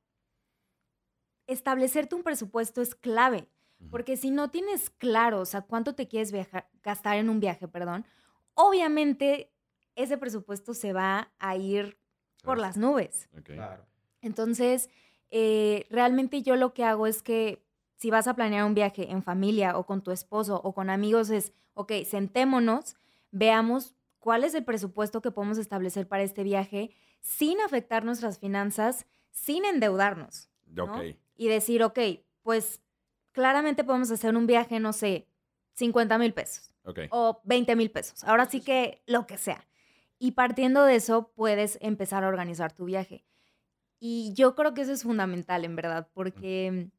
establecerte 1.48 2.16
un 2.16 2.24
presupuesto 2.24 2.82
es 2.82 2.96
clave. 2.96 3.48
Porque 3.90 4.16
si 4.16 4.30
no 4.30 4.52
tienes 4.52 4.92
claro, 4.92 5.40
o 5.42 5.46
sea, 5.46 5.62
cuánto 5.64 5.96
te 5.96 6.08
quieres 6.08 6.32
viajar, 6.32 6.70
gastar 6.84 7.18
en 7.18 7.30
un 7.30 7.40
viaje, 7.40 7.68
perdón, 7.68 8.06
obviamente 8.54 9.52
ese 9.96 10.20
presupuesto 10.20 10.76
se 10.76 10.94
va 10.94 11.32
a 11.40 11.56
ir 11.56 11.98
por 12.44 12.60
las 12.60 12.78
nubes. 12.78 13.28
Ok. 13.38 13.46
Claro. 13.54 13.84
Entonces, 14.22 14.88
eh, 15.32 15.88
realmente 15.90 16.42
yo 16.44 16.56
lo 16.56 16.74
que 16.74 16.84
hago 16.84 17.08
es 17.08 17.24
que 17.24 17.66
si 17.96 18.10
vas 18.12 18.28
a 18.28 18.36
planear 18.36 18.66
un 18.66 18.74
viaje 18.74 19.12
en 19.12 19.24
familia 19.24 19.78
o 19.78 19.86
con 19.86 20.02
tu 20.02 20.12
esposo 20.12 20.60
o 20.64 20.74
con 20.74 20.90
amigos 20.90 21.30
es, 21.30 21.54
ok, 21.74 21.92
sentémonos, 22.06 22.96
veamos 23.32 23.96
cuál 24.20 24.44
es 24.44 24.54
el 24.54 24.64
presupuesto 24.64 25.22
que 25.22 25.32
podemos 25.32 25.58
establecer 25.58 26.08
para 26.08 26.24
este 26.24 26.44
viaje 26.44 26.92
sin 27.22 27.62
afectar 27.62 28.04
nuestras 28.04 28.40
finanzas, 28.40 29.06
sin 29.30 29.66
endeudarnos. 29.66 30.50
Ok. 30.80 31.16
Y 31.36 31.48
decir, 31.48 31.84
ok, 31.84 32.00
pues 32.42 32.82
claramente 33.32 33.84
podemos 33.84 34.12
hacer 34.12 34.36
un 34.36 34.48
viaje, 34.48 34.80
no 34.80 34.94
sé, 34.94 35.28
50 35.74 36.18
mil 36.18 36.34
pesos 36.34 36.74
Ok. 36.84 37.00
o 37.12 37.42
20 37.46 37.76
mil 37.76 37.92
pesos. 37.92 38.24
Ahora 38.24 38.46
sí 38.46 38.62
que 38.62 39.02
lo 39.06 39.26
que 39.28 39.38
sea. 39.38 39.66
Y 40.20 40.32
partiendo 40.32 40.84
de 40.86 40.96
eso, 40.96 41.32
puedes 41.36 41.78
empezar 41.82 42.24
a 42.24 42.28
organizar 42.28 42.74
tu 42.74 42.86
viaje. 42.86 43.26
Y 44.04 44.34
yo 44.34 44.56
creo 44.56 44.74
que 44.74 44.82
eso 44.82 44.92
es 44.92 45.04
fundamental, 45.04 45.64
en 45.64 45.76
verdad, 45.76 46.10
porque 46.16 46.90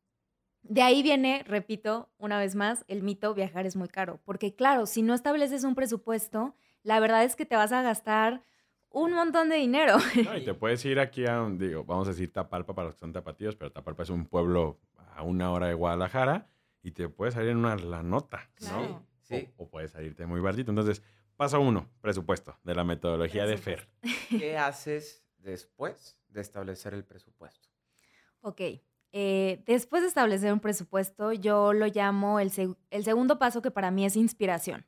de 0.62 0.82
ahí 0.82 1.02
viene, 1.02 1.44
repito, 1.44 2.09
una 2.16 2.38
vez 2.38 2.54
más, 2.54 2.85
el 2.87 3.02
mito 3.02 3.35
viajar 3.35 3.66
es 3.66 3.75
muy 3.75 3.88
caro. 3.88 4.21
Porque 4.25 4.54
claro, 4.54 4.87
si 4.87 5.02
no 5.02 5.12
estableces 5.12 5.64
un 5.64 5.75
presupuesto, 5.75 6.54
la 6.85 7.00
verdad 7.00 7.25
es 7.25 7.35
que 7.35 7.44
te 7.44 7.56
vas 7.56 7.73
a 7.73 7.82
gastar 7.82 8.44
un 8.88 9.14
montón 9.14 9.49
de 9.49 9.56
dinero. 9.56 9.97
No, 10.25 10.37
y 10.37 10.44
te 10.44 10.54
puedes 10.54 10.85
ir 10.85 11.00
aquí 11.00 11.26
a, 11.26 11.44
digo, 11.50 11.82
vamos 11.82 12.06
a 12.06 12.12
decir 12.12 12.32
Tapalpa 12.32 12.73
para 12.73 12.87
los 12.87 12.94
que 12.94 13.00
son 13.00 13.12
tapatíos, 13.12 13.56
pero 13.56 13.73
Tapalpa 13.73 14.04
es 14.04 14.11
un 14.11 14.26
pueblo 14.26 14.78
a 15.16 15.25
una 15.25 15.50
hora 15.50 15.66
de 15.66 15.75
Guadalajara 15.75 16.47
y 16.85 16.92
te 16.92 17.09
puedes 17.09 17.35
salir 17.35 17.50
en 17.50 17.56
una 17.56 17.75
la 17.75 18.04
nota, 18.04 18.49
¿no? 18.61 18.68
Claro. 18.68 19.06
Sí. 19.23 19.52
O, 19.56 19.64
o 19.64 19.68
puedes 19.68 19.90
salirte 19.90 20.25
muy 20.25 20.40
baratito. 20.40 20.71
Entonces, 20.71 21.02
paso 21.37 21.61
uno, 21.61 21.90
presupuesto 22.00 22.56
de 22.62 22.76
la 22.76 22.85
metodología 22.85 23.44
de 23.44 23.56
Fer. 23.56 23.88
¿Qué 24.28 24.56
haces 24.56 25.26
después 25.38 26.22
de 26.33 26.41
establecer 26.41 26.95
el 26.95 27.05
presupuesto? 27.05 27.69
Ok. 28.41 28.61
eh, 29.15 29.62
después 29.67 30.03
de 30.03 30.09
establecer 30.09 30.53
un 30.53 30.61
presupuesto, 30.61 31.33
yo 31.33 31.73
lo 31.75 31.87
llamo 31.87 32.41
el, 32.41 32.51
seg- 32.51 32.77
el 32.91 33.05
segundo 33.05 33.39
paso 33.39 33.61
que 33.62 33.71
para 33.71 33.91
mí 33.91 34.07
es 34.07 34.17
inspiración. 34.17 34.87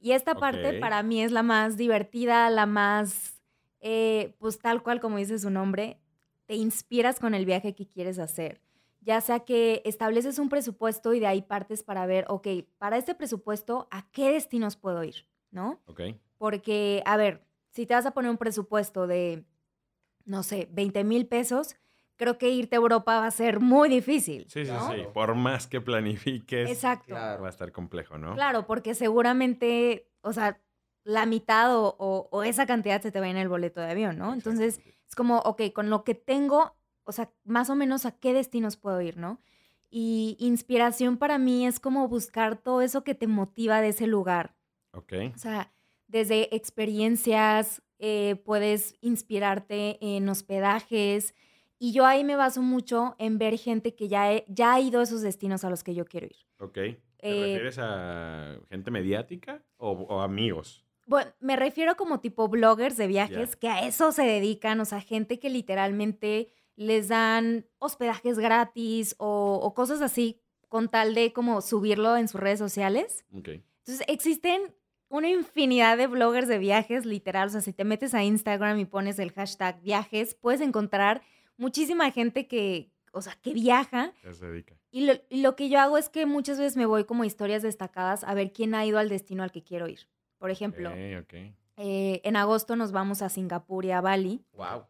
Y 0.00 0.12
esta 0.12 0.34
parte 0.40 0.74
para 0.74 1.02
mí 1.02 1.22
es 1.22 1.32
la 1.32 1.42
más 1.42 1.76
divertida, 1.76 2.50
la 2.50 2.66
más, 2.66 3.40
eh, 3.80 4.34
pues 4.38 4.58
tal 4.58 4.82
cual 4.82 5.00
como 5.00 5.16
dice 5.18 5.38
su 5.38 5.50
nombre, 5.50 6.00
te 6.46 6.56
inspiras 6.56 7.20
con 7.20 7.34
el 7.34 7.46
viaje 7.46 7.74
que 7.74 7.88
quieres 7.88 8.18
hacer. 8.18 8.60
Ya 9.00 9.20
sea 9.20 9.40
que 9.40 9.82
estableces 9.84 10.38
un 10.38 10.48
presupuesto 10.48 11.14
y 11.14 11.20
de 11.20 11.26
ahí 11.26 11.42
partes 11.42 11.82
para 11.82 12.06
ver, 12.06 12.24
ok, 12.28 12.48
para 12.78 12.96
este 12.98 13.14
presupuesto, 13.14 13.88
¿a 13.90 14.10
qué 14.10 14.32
destinos 14.32 14.76
puedo 14.76 15.02
ir? 15.04 15.26
¿No? 15.50 15.82
¿Ok? 15.86 16.00
Porque, 16.38 17.02
a 17.06 17.16
ver, 17.16 17.46
si 17.70 17.86
te 17.86 17.94
vas 17.94 18.06
a 18.06 18.12
poner 18.12 18.30
un 18.30 18.38
presupuesto 18.38 19.06
de, 19.06 19.44
no 20.24 20.42
sé, 20.42 20.68
20 20.72 21.04
mil 21.04 21.26
pesos, 21.26 21.76
creo 22.16 22.38
que 22.38 22.50
irte 22.50 22.76
a 22.76 22.78
Europa 22.78 23.20
va 23.20 23.26
a 23.26 23.30
ser 23.30 23.60
muy 23.60 23.88
difícil. 23.88 24.44
Sí, 24.48 24.64
sí, 24.64 24.70
¿no? 24.72 24.92
sí. 24.92 25.02
Por 25.12 25.34
más 25.34 25.66
que 25.66 25.80
planifiques, 25.80 26.70
Exacto. 26.70 27.06
Claro. 27.08 27.42
va 27.42 27.48
a 27.48 27.50
estar 27.50 27.72
complejo, 27.72 28.18
¿no? 28.18 28.34
Claro, 28.34 28.66
porque 28.66 28.94
seguramente, 28.94 30.08
o 30.20 30.32
sea, 30.32 30.60
la 31.04 31.26
mitad 31.26 31.74
o, 31.76 31.96
o- 31.98 32.28
o 32.30 32.42
esa 32.44 32.64
cantidad 32.66 33.00
se 33.02 33.10
te 33.10 33.18
va 33.18 33.28
en 33.28 33.36
el 33.36 33.48
boleto 33.48 33.80
de 33.80 33.90
avión, 33.90 34.18
¿no? 34.18 34.32
Entonces, 34.34 34.80
es 35.08 35.14
como, 35.16 35.38
ok, 35.40 35.62
con 35.74 35.90
lo 35.90 36.04
que 36.04 36.14
tengo, 36.14 36.76
o 37.04 37.10
sea, 37.12 37.32
más 37.44 37.70
o 37.70 37.74
menos 37.76 38.06
a 38.06 38.12
qué 38.12 38.32
destinos 38.32 38.76
puedo 38.76 39.00
ir, 39.00 39.16
¿no? 39.16 39.40
Y 39.90 40.36
inspiración 40.38 41.16
para 41.18 41.38
mí 41.38 41.66
es 41.66 41.80
como 41.80 42.06
buscar 42.08 42.56
todo 42.56 42.82
eso 42.82 43.02
que 43.04 43.14
te 43.16 43.26
motiva 43.26 43.80
de 43.80 43.88
ese 43.88 44.06
lugar. 44.06 44.54
Ok. 44.92 45.12
O 45.34 45.38
sea, 45.38 45.72
desde 46.06 46.54
experiencias, 46.54 47.82
eh, 48.02 48.34
puedes 48.44 48.96
inspirarte 49.00 49.96
en 50.00 50.28
hospedajes. 50.28 51.34
Y 51.78 51.92
yo 51.92 52.04
ahí 52.04 52.24
me 52.24 52.36
baso 52.36 52.60
mucho 52.62 53.14
en 53.18 53.38
ver 53.38 53.56
gente 53.58 53.94
que 53.94 54.08
ya, 54.08 54.32
he- 54.32 54.44
ya 54.48 54.74
ha 54.74 54.80
ido 54.80 55.00
a 55.00 55.04
esos 55.04 55.22
destinos 55.22 55.64
a 55.64 55.70
los 55.70 55.82
que 55.82 55.94
yo 55.94 56.04
quiero 56.04 56.26
ir. 56.26 56.36
Ok. 56.58 56.74
¿Te 56.74 56.98
Eh, 57.20 57.40
refieres 57.40 57.78
a 57.78 58.58
gente 58.68 58.90
mediática 58.90 59.62
o, 59.76 59.92
o 59.92 60.20
amigos? 60.20 60.84
Bueno, 61.06 61.30
me 61.40 61.56
refiero 61.56 61.96
como 61.96 62.20
tipo 62.20 62.48
bloggers 62.48 62.96
de 62.96 63.06
viajes 63.06 63.56
que 63.56 63.68
a 63.68 63.86
eso 63.86 64.12
se 64.12 64.22
dedican, 64.22 64.80
o 64.80 64.84
sea, 64.84 65.00
gente 65.00 65.38
que 65.38 65.50
literalmente 65.50 66.52
les 66.76 67.08
dan 67.08 67.66
hospedajes 67.78 68.38
gratis 68.38 69.14
o, 69.18 69.60
o 69.62 69.74
cosas 69.74 70.00
así 70.02 70.40
con 70.68 70.88
tal 70.88 71.14
de 71.14 71.32
como 71.32 71.60
subirlo 71.60 72.16
en 72.16 72.28
sus 72.28 72.40
redes 72.40 72.58
sociales. 72.58 73.24
Ok. 73.32 73.48
Entonces, 73.84 74.06
existen 74.08 74.74
una 75.12 75.28
infinidad 75.28 75.98
de 75.98 76.06
bloggers 76.06 76.48
de 76.48 76.56
viajes, 76.58 77.04
literal. 77.04 77.48
O 77.48 77.50
sea, 77.50 77.60
si 77.60 77.74
te 77.74 77.84
metes 77.84 78.14
a 78.14 78.24
Instagram 78.24 78.78
y 78.78 78.86
pones 78.86 79.18
el 79.18 79.30
hashtag 79.30 79.80
viajes, 79.82 80.34
puedes 80.34 80.62
encontrar 80.62 81.22
muchísima 81.58 82.10
gente 82.10 82.48
que, 82.48 82.90
o 83.12 83.20
sea, 83.20 83.34
que 83.42 83.52
viaja. 83.52 84.14
Se 84.22 84.46
dedica. 84.46 84.74
Y 84.90 85.04
lo, 85.04 85.12
y 85.28 85.42
lo 85.42 85.54
que 85.54 85.68
yo 85.68 85.80
hago 85.80 85.98
es 85.98 86.08
que 86.08 86.24
muchas 86.24 86.58
veces 86.58 86.78
me 86.78 86.86
voy 86.86 87.04
como 87.04 87.24
historias 87.24 87.62
destacadas 87.62 88.24
a 88.24 88.32
ver 88.32 88.52
quién 88.52 88.74
ha 88.74 88.86
ido 88.86 88.98
al 88.98 89.10
destino 89.10 89.42
al 89.42 89.52
que 89.52 89.62
quiero 89.62 89.86
ir. 89.86 90.08
Por 90.38 90.50
ejemplo, 90.50 90.90
eh, 90.94 92.20
en 92.24 92.36
agosto 92.36 92.74
nos 92.74 92.90
vamos 92.90 93.20
a 93.20 93.28
Singapur 93.28 93.84
y 93.84 93.90
a 93.90 94.00
Bali. 94.00 94.42
Wow. 94.54 94.86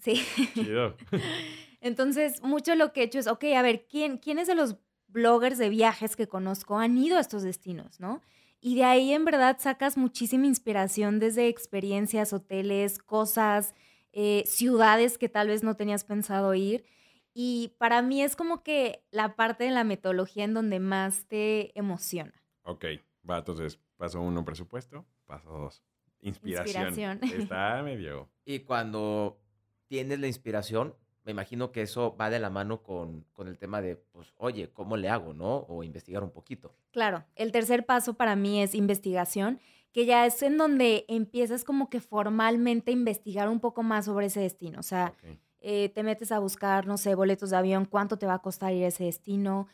Sí. 0.00 0.20
Chido. 0.54 0.96
Entonces, 1.80 2.42
mucho 2.42 2.74
lo 2.74 2.92
que 2.92 3.02
he 3.02 3.04
hecho 3.04 3.20
es, 3.20 3.28
ok, 3.28 3.44
a 3.56 3.62
ver, 3.62 3.86
¿quién, 3.88 4.18
¿quiénes 4.18 4.48
de 4.48 4.56
los 4.56 4.76
bloggers 5.06 5.58
de 5.58 5.68
viajes 5.68 6.16
que 6.16 6.26
conozco 6.26 6.78
han 6.78 6.98
ido 6.98 7.18
a 7.18 7.20
estos 7.20 7.42
destinos, 7.44 8.00
no? 8.00 8.20
Y 8.60 8.76
de 8.76 8.84
ahí 8.84 9.12
en 9.12 9.24
verdad 9.24 9.56
sacas 9.58 9.96
muchísima 9.96 10.46
inspiración 10.46 11.18
desde 11.18 11.48
experiencias, 11.48 12.32
hoteles, 12.32 12.98
cosas, 12.98 13.74
eh, 14.12 14.42
ciudades 14.46 15.16
que 15.16 15.28
tal 15.28 15.48
vez 15.48 15.62
no 15.62 15.76
tenías 15.76 16.04
pensado 16.04 16.54
ir. 16.54 16.84
Y 17.32 17.74
para 17.78 18.02
mí 18.02 18.22
es 18.22 18.36
como 18.36 18.62
que 18.62 19.04
la 19.10 19.34
parte 19.34 19.64
de 19.64 19.70
la 19.70 19.84
metodología 19.84 20.44
en 20.44 20.54
donde 20.54 20.78
más 20.80 21.26
te 21.26 21.78
emociona. 21.78 22.34
Ok. 22.64 22.84
Va, 23.28 23.38
entonces, 23.38 23.78
paso 23.96 24.20
uno, 24.20 24.44
presupuesto. 24.44 25.06
Paso 25.26 25.50
dos, 25.50 25.82
inspiración. 26.20 26.88
Inspiración. 26.88 27.20
Está 27.40 27.82
medio... 27.82 28.28
Y 28.44 28.60
cuando 28.60 29.40
tienes 29.86 30.18
la 30.18 30.26
inspiración, 30.26 30.96
me 31.30 31.42
imagino 31.42 31.70
que 31.70 31.82
eso 31.82 32.16
va 32.20 32.28
de 32.28 32.40
la 32.40 32.50
mano 32.50 32.82
con, 32.82 33.24
con 33.32 33.46
el 33.46 33.56
tema 33.56 33.80
de, 33.80 33.94
pues, 33.94 34.34
oye, 34.36 34.72
¿cómo 34.72 34.96
le 34.96 35.08
hago, 35.08 35.32
no? 35.32 35.58
O 35.68 35.84
investigar 35.84 36.24
un 36.24 36.30
poquito. 36.30 36.74
Claro, 36.90 37.24
el 37.36 37.52
tercer 37.52 37.86
paso 37.86 38.14
para 38.14 38.34
mí 38.34 38.60
es 38.60 38.74
investigación, 38.74 39.60
que 39.92 40.06
ya 40.06 40.26
es 40.26 40.42
en 40.42 40.58
donde 40.58 41.04
empiezas 41.08 41.62
como 41.62 41.88
que 41.88 42.00
formalmente 42.00 42.90
a 42.90 42.94
investigar 42.94 43.48
un 43.48 43.60
poco 43.60 43.84
más 43.84 44.06
sobre 44.06 44.26
ese 44.26 44.40
destino. 44.40 44.80
O 44.80 44.82
sea, 44.82 45.14
eh, 45.60 45.90
te 45.90 46.02
metes 46.02 46.32
a 46.32 46.40
buscar, 46.40 46.86
no 46.86 46.96
sé, 46.96 47.14
boletos 47.14 47.50
de 47.50 47.56
avión, 47.56 47.84
cuánto 47.84 48.18
te 48.18 48.26
va 48.26 48.34
a 48.34 48.42
costar 48.42 48.72
ir 48.72 48.84
a 48.84 48.88
ese 48.88 49.04
destino, 49.04 49.68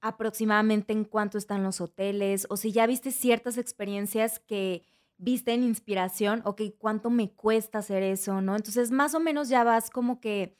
aproximadamente 0.00 0.94
en 0.94 1.04
cuánto 1.04 1.36
están 1.36 1.62
los 1.62 1.80
hoteles, 1.80 2.46
o 2.48 2.56
si 2.56 2.72
ya 2.72 2.86
viste 2.86 3.12
ciertas 3.12 3.58
experiencias 3.58 4.38
que 4.40 4.82
viste 5.18 5.52
en 5.52 5.62
inspiración, 5.62 6.40
ok, 6.46 6.62
cuánto 6.78 7.10
me 7.10 7.30
cuesta 7.30 7.78
hacer 7.78 8.02
eso, 8.02 8.40
¿no? 8.40 8.56
Entonces, 8.56 8.90
más 8.90 9.14
o 9.14 9.20
menos 9.20 9.48
ya 9.50 9.62
vas 9.62 9.90
como 9.90 10.20
que 10.20 10.56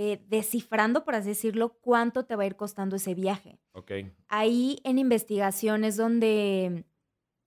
eh, 0.00 0.24
descifrando, 0.28 1.04
por 1.04 1.16
así 1.16 1.30
decirlo, 1.30 1.76
cuánto 1.80 2.24
te 2.24 2.36
va 2.36 2.44
a 2.44 2.46
ir 2.46 2.54
costando 2.54 2.94
ese 2.94 3.14
viaje. 3.14 3.58
Ok. 3.72 3.90
Ahí 4.28 4.78
en 4.84 4.96
investigación 4.98 5.82
es 5.82 5.96
donde, 5.96 6.84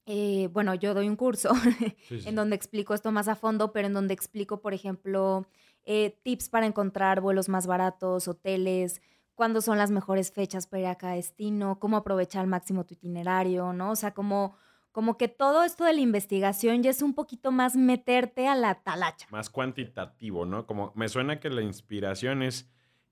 eh, 0.05 0.49
bueno, 0.51 0.75
yo 0.75 0.93
doy 0.93 1.07
un 1.07 1.15
curso 1.15 1.51
Sí, 2.09 2.19
sí. 2.19 2.27
en 2.27 2.35
donde 2.35 2.57
explico 2.57 2.93
esto 2.93 3.09
más 3.13 3.29
a 3.29 3.35
fondo, 3.35 3.71
pero 3.71 3.87
en 3.87 3.93
donde 3.93 4.13
explico, 4.13 4.59
por 4.59 4.73
ejemplo, 4.73 5.47
eh, 5.85 6.19
tips 6.23 6.49
para 6.49 6.65
encontrar 6.65 7.21
vuelos 7.21 7.47
más 7.47 7.67
baratos, 7.67 8.27
hoteles, 8.27 9.01
cuándo 9.33 9.61
son 9.61 9.77
las 9.77 9.89
mejores 9.89 10.33
fechas 10.33 10.67
para 10.67 10.81
ir 10.81 10.87
a 10.87 10.95
cada 10.95 11.13
destino, 11.13 11.79
cómo 11.79 11.95
aprovechar 11.95 12.41
al 12.41 12.47
máximo 12.47 12.85
tu 12.85 12.95
itinerario, 12.95 13.71
¿no? 13.71 13.91
O 13.91 13.95
sea, 13.95 14.13
como, 14.13 14.57
como 14.91 15.17
que 15.17 15.27
todo 15.27 15.63
esto 15.63 15.83
de 15.85 15.93
la 15.93 16.01
investigación 16.01 16.83
ya 16.83 16.89
es 16.89 17.01
un 17.01 17.13
poquito 17.13 17.51
más 17.51 17.75
meterte 17.75 18.47
a 18.47 18.55
la 18.55 18.75
talacha. 18.83 19.27
Más 19.31 19.49
cuantitativo, 19.49 20.45
¿no? 20.45 20.65
Como 20.67 20.91
me 20.95 21.07
suena 21.09 21.39
que 21.39 21.49
la 21.49 21.61
inspiración 21.61 22.43
es 22.43 22.69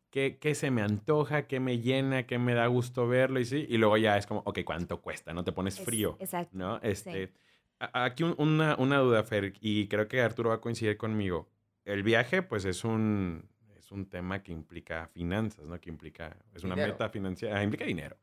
qué, 0.09 0.37
qué 0.39 0.55
se 0.55 0.71
me 0.71 0.81
antoja, 0.81 1.47
qué 1.47 1.59
me 1.59 1.79
llena, 1.79 2.23
qué 2.27 2.37
me 2.37 2.53
da 2.53 2.67
gusto 2.67 3.07
verlo 3.07 3.39
y 3.39 3.45
sí. 3.45 3.65
Y 3.69 3.77
luego 3.77 3.97
ya 3.97 4.17
es 4.17 4.25
como, 4.27 4.41
ok, 4.45 4.59
¿cuánto 4.65 5.01
cuesta? 5.01 5.33
No 5.33 5.43
te 5.43 5.51
pones 5.51 5.79
Es- 5.79 5.85
frío. 5.85 6.17
exacto. 6.19 6.57
¿no? 6.57 6.79
Este, 6.81 7.31
a- 7.79 8.03
Aquí 8.05 8.23
un- 8.23 8.35
una, 8.37 8.75
una 8.77 8.97
duda, 8.97 9.23
Fer, 9.23 9.53
y 9.61 9.87
creo 9.87 10.07
que 10.07 10.21
Arturo 10.21 10.49
va 10.49 10.55
a 10.55 10.61
coincidir 10.61 10.97
conmigo. 10.97 11.47
El 11.85 12.03
viaje, 12.03 12.41
pues, 12.41 12.65
es 12.65 12.83
un, 12.83 13.47
es 13.77 13.91
un 13.91 14.05
tema 14.09 14.43
que 14.43 14.51
implica 14.51 15.07
finanzas, 15.13 15.65
¿no? 15.65 15.79
Que 15.79 15.89
implica, 15.89 16.35
es 16.53 16.63
una 16.63 16.75
Dinero. 16.75 16.93
meta 16.93 17.09
financiera, 17.09 17.63
implica 17.63 17.85
dinero. 17.85 18.17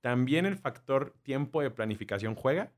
¿También 0.00 0.46
el 0.46 0.56
factor 0.56 1.14
tiempo 1.22 1.60
de 1.60 1.70
planificación 1.70 2.34
juega? 2.34 2.72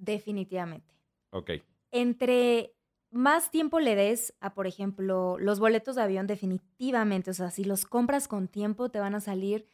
Definitivamente. 0.00 0.94
Ok, 1.30 1.50
entre 1.92 2.74
más 3.10 3.50
tiempo 3.50 3.80
le 3.80 3.94
des 3.96 4.34
a, 4.40 4.54
por 4.54 4.66
ejemplo, 4.66 5.36
los 5.38 5.58
boletos 5.60 5.96
de 5.96 6.02
avión, 6.02 6.26
definitivamente, 6.26 7.30
o 7.30 7.34
sea, 7.34 7.50
si 7.50 7.64
los 7.64 7.84
compras 7.84 8.28
con 8.28 8.48
tiempo, 8.48 8.88
te 8.88 9.00
van 9.00 9.14
a 9.14 9.20
salir, 9.20 9.66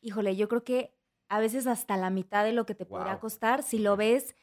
híjole, 0.00 0.36
yo 0.36 0.48
creo 0.48 0.64
que 0.64 0.94
a 1.28 1.38
veces 1.38 1.66
hasta 1.66 1.96
la 1.96 2.10
mitad 2.10 2.44
de 2.44 2.52
lo 2.52 2.66
que 2.66 2.74
te 2.74 2.84
podrá 2.86 3.12
Guau. 3.12 3.20
costar 3.20 3.62
si 3.62 3.78
lo 3.78 3.96
ves 3.96 4.34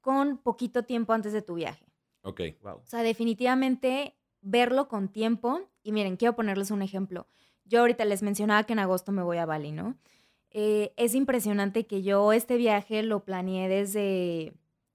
con 0.00 0.38
poquito 0.38 0.82
tiempo 0.84 1.12
antes 1.12 1.32
de 1.32 1.42
tu 1.42 1.54
viaje. 1.54 1.86
ok, 2.22 2.40
Wow. 2.62 2.78
O 2.78 2.86
sea, 2.86 3.02
definitivamente 3.02 4.16
verlo 4.40 4.88
con 4.88 5.08
tiempo. 5.08 5.60
Y 5.84 5.92
miren, 5.92 6.16
quiero 6.16 6.34
ponerles 6.34 6.72
un 6.72 6.82
ejemplo. 6.82 7.28
Yo 7.64 7.80
ahorita 7.80 8.04
les 8.04 8.22
mencionaba 8.22 8.64
que 8.64 8.72
en 8.72 8.80
agosto 8.80 9.12
me 9.12 9.22
voy 9.22 9.38
a 9.38 9.46
Bali, 9.46 9.70
¿no? 9.70 9.96
Eh, 10.50 10.92
es 10.96 11.14
impresionante 11.14 11.86
que 11.86 12.02
yo 12.02 12.32
este 12.32 12.56
viaje 12.56 13.02
lo 13.04 13.24
planeé 13.24 13.68
desde 13.68 14.52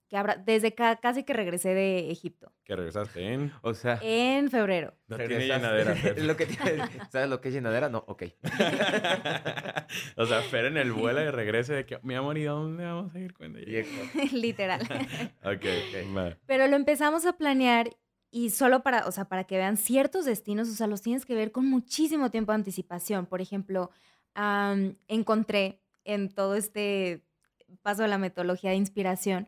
que 0.09 0.15
habrá, 0.17 0.35
desde 0.37 0.73
ca- 0.73 0.95
casi 0.97 1.23
que 1.23 1.33
regresé 1.33 1.73
de 1.73 2.09
Egipto, 2.11 2.53
Que 2.63 2.75
regresaste 2.77 3.33
en... 3.33 3.51
O 3.61 3.73
sea, 3.73 3.99
en 4.01 4.49
febrero. 4.49 4.93
No 5.07 5.17
tiene 5.17 5.45
llenadera, 5.47 5.95
Fer. 5.95 6.23
lo 6.23 6.37
que 6.37 6.45
tiene- 6.45 6.83
¿Sabes 7.11 7.29
lo 7.29 7.41
que 7.41 7.49
es 7.49 7.53
llenadera? 7.53 7.89
No, 7.89 8.03
ok. 8.07 8.23
o 10.17 10.25
sea, 10.25 10.41
Fer 10.43 10.65
en 10.65 10.77
el 10.77 10.91
vuelo 10.93 11.19
de 11.19 11.31
regrese 11.31 11.73
de 11.73 11.85
que, 11.85 11.99
mi 12.03 12.15
amor, 12.15 12.37
¿y 12.37 12.43
dónde 12.43 12.85
vamos 12.85 13.13
a 13.13 13.19
ir 13.19 13.33
cuando 13.33 13.59
llegue? 13.59 13.87
Literal. 14.31 14.81
Ok, 15.43 15.65
va. 16.15 16.37
Pero 16.45 16.67
lo 16.67 16.75
empezamos 16.75 17.25
a 17.25 17.33
planear 17.37 17.89
y 18.31 18.49
solo 18.49 18.83
para, 18.83 19.07
o 19.07 19.11
sea, 19.11 19.25
para 19.25 19.43
que 19.45 19.57
vean 19.57 19.77
ciertos 19.77 20.25
destinos, 20.25 20.69
o 20.69 20.73
sea, 20.73 20.87
los 20.87 21.01
tienes 21.01 21.25
que 21.25 21.35
ver 21.35 21.51
con 21.51 21.65
muchísimo 21.69 22.29
tiempo 22.31 22.51
de 22.51 22.57
anticipación. 22.57 23.25
Por 23.25 23.41
ejemplo, 23.41 23.89
encontré 25.07 25.81
en 26.03 26.29
todo 26.33 26.55
este 26.55 27.23
paso 27.81 28.01
de 28.03 28.07
la 28.07 28.17
metodología 28.17 28.69
de 28.71 28.77
inspiración 28.77 29.47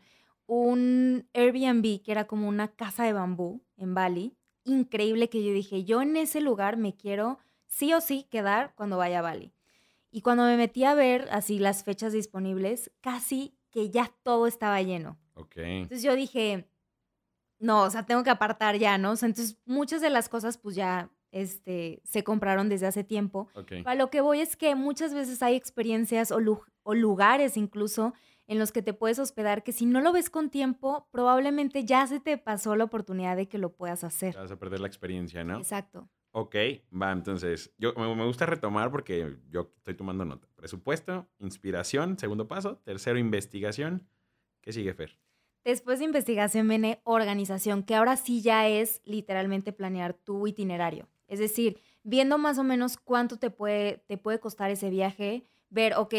un 0.58 1.28
Airbnb 1.34 2.02
que 2.04 2.12
era 2.12 2.26
como 2.26 2.48
una 2.48 2.68
casa 2.70 3.04
de 3.04 3.14
bambú 3.14 3.62
en 3.78 3.94
Bali. 3.94 4.36
Increíble 4.64 5.30
que 5.30 5.44
yo 5.44 5.54
dije, 5.54 5.84
yo 5.86 6.02
en 6.02 6.18
ese 6.18 6.42
lugar 6.42 6.76
me 6.78 6.96
quiero 6.96 7.38
sí 7.68 7.94
o 7.94 8.02
sí 8.02 8.28
quedar 8.30 8.74
cuando 8.76 8.98
vaya 8.98 9.20
a 9.20 9.22
Bali. 9.22 9.54
Y 10.12 10.22
cuando 10.22 10.44
me 10.44 10.58
metí 10.58 10.84
a 10.86 10.96
ver 10.96 11.28
así 11.32 11.60
las 11.60 11.84
fechas 11.84 12.14
disponibles, 12.14 12.92
casi 13.00 13.54
que 13.70 13.92
ya 13.92 14.12
todo 14.24 14.48
estaba 14.48 14.82
lleno. 14.82 15.20
Ok. 15.36 15.58
Entonces 15.58 16.02
yo 16.02 16.16
dije, 16.16 16.68
no, 17.60 17.84
o 17.84 17.90
sea, 17.90 18.06
tengo 18.06 18.24
que 18.24 18.30
apartar 18.32 18.78
ya, 18.78 18.98
¿no? 18.98 19.12
O 19.12 19.16
sea, 19.16 19.28
entonces 19.28 19.58
muchas 19.66 20.02
de 20.02 20.10
las 20.10 20.30
cosas 20.30 20.58
pues 20.58 20.76
ya 20.76 21.12
este, 21.32 22.02
se 22.04 22.24
compraron 22.24 22.70
desde 22.70 22.88
hace 22.88 23.04
tiempo. 23.04 23.50
Ok. 23.54 23.72
A 23.86 23.94
lo 23.96 24.10
que 24.10 24.22
voy 24.22 24.40
es 24.42 24.56
que 24.56 24.74
muchas 24.76 25.14
veces 25.14 25.44
hay 25.44 25.56
experiencias 25.56 26.32
o, 26.32 26.40
lu- 26.40 26.64
o 26.84 26.96
lugares 26.96 27.56
incluso 27.56 28.14
en 28.50 28.58
los 28.58 28.72
que 28.72 28.82
te 28.82 28.94
puedes 28.94 29.20
hospedar 29.20 29.64
que 29.64 29.72
si 29.72 29.86
no 29.86 30.02
lo 30.02 30.12
ves 30.12 30.32
con 30.32 30.50
tiempo, 30.50 31.08
probablemente 31.12 31.86
ya 31.86 32.08
se 32.08 32.20
te 32.20 32.36
pasó 32.40 32.76
la 32.76 32.86
oportunidad 32.86 33.38
de 33.38 33.48
que 33.48 33.60
lo 33.60 33.74
puedas 33.74 34.04
hacer. 34.04 34.36
Vas 34.36 34.52
a 34.52 34.58
perder 34.58 34.80
la 34.80 34.88
experiencia, 34.88 35.44
¿no? 35.44 35.60
Exacto. 35.60 36.10
Ok, 36.32 36.56
va, 36.92 37.12
entonces, 37.12 37.72
yo 37.78 37.94
me, 37.94 38.16
me 38.16 38.26
gusta 38.26 38.48
retomar 38.48 38.90
porque 38.90 39.38
yo 39.52 39.72
estoy 39.78 39.94
tomando 39.94 40.26
nota. 40.26 40.48
Presupuesto, 40.56 41.30
inspiración, 41.38 42.18
segundo 42.18 42.48
paso. 42.48 42.78
Tercero, 42.78 43.20
investigación. 43.20 44.08
¿Qué 44.62 44.74
sigue, 44.74 44.96
Fer? 44.96 45.20
Después 45.64 46.00
de 46.00 46.06
investigación 46.06 46.68
viene 46.68 47.02
organización, 47.04 47.84
que 47.84 47.94
ahora 47.94 48.18
sí 48.18 48.42
ya 48.42 48.68
es 48.68 49.02
literalmente 49.06 49.74
planear 49.74 50.14
tu 50.14 50.48
itinerario. 50.48 51.08
Es 51.28 51.38
decir, 51.38 51.80
viendo 52.02 52.40
más 52.40 52.58
o 52.58 52.64
menos 52.64 52.98
cuánto 52.98 53.38
te 53.38 53.52
puede, 53.52 54.04
te 54.08 54.18
puede 54.18 54.40
costar 54.40 54.72
ese 54.72 54.90
viaje, 54.90 55.46
ver, 55.70 55.94
ok, 55.96 56.16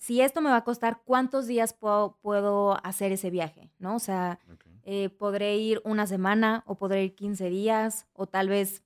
si 0.00 0.22
esto 0.22 0.40
me 0.40 0.48
va 0.48 0.56
a 0.56 0.64
costar, 0.64 1.02
¿cuántos 1.04 1.46
días 1.46 1.74
puedo, 1.74 2.18
puedo 2.22 2.84
hacer 2.84 3.12
ese 3.12 3.28
viaje? 3.28 3.70
¿No? 3.78 3.96
O 3.96 3.98
sea, 3.98 4.40
eh, 4.82 5.10
podré 5.10 5.58
ir 5.58 5.82
una 5.84 6.06
semana 6.06 6.64
o 6.66 6.76
podré 6.76 7.04
ir 7.04 7.14
15 7.14 7.50
días 7.50 8.06
o 8.14 8.26
tal 8.26 8.48
vez 8.48 8.82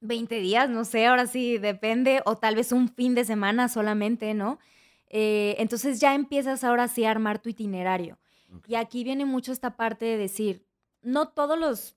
20 0.00 0.40
días, 0.40 0.68
no 0.68 0.84
sé, 0.84 1.06
ahora 1.06 1.28
sí 1.28 1.58
depende, 1.58 2.22
o 2.24 2.36
tal 2.36 2.56
vez 2.56 2.72
un 2.72 2.88
fin 2.88 3.14
de 3.14 3.24
semana 3.24 3.68
solamente, 3.68 4.34
¿no? 4.34 4.58
Eh, 5.06 5.54
entonces 5.58 6.00
ya 6.00 6.12
empiezas 6.12 6.64
ahora 6.64 6.88
sí 6.88 7.04
a 7.04 7.12
armar 7.12 7.38
tu 7.38 7.48
itinerario. 7.48 8.18
Y 8.66 8.74
aquí 8.74 9.04
viene 9.04 9.24
mucho 9.24 9.52
esta 9.52 9.76
parte 9.76 10.04
de 10.04 10.16
decir, 10.18 10.66
no 11.02 11.28
todos 11.28 11.56
los 11.56 11.96